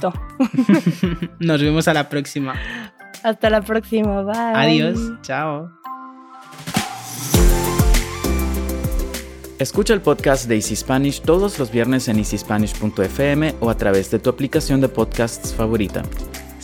Nos 1.38 1.60
vemos 1.60 1.88
a 1.88 1.94
la 1.94 2.08
próxima. 2.08 2.54
Hasta 3.22 3.50
la 3.50 3.62
próxima. 3.62 4.22
Bye. 4.22 4.34
Adiós. 4.54 4.98
Chao. 5.22 5.70
Escucha 9.58 9.94
el 9.94 10.00
podcast 10.00 10.46
de 10.46 10.56
Easy 10.56 10.74
Spanish 10.76 11.22
todos 11.22 11.58
los 11.58 11.70
viernes 11.70 12.08
en 12.08 12.18
easyspanish.fm 12.18 13.54
o 13.60 13.70
a 13.70 13.76
través 13.76 14.10
de 14.10 14.18
tu 14.18 14.28
aplicación 14.28 14.80
de 14.80 14.88
podcasts 14.88 15.54
favorita. 15.54 16.02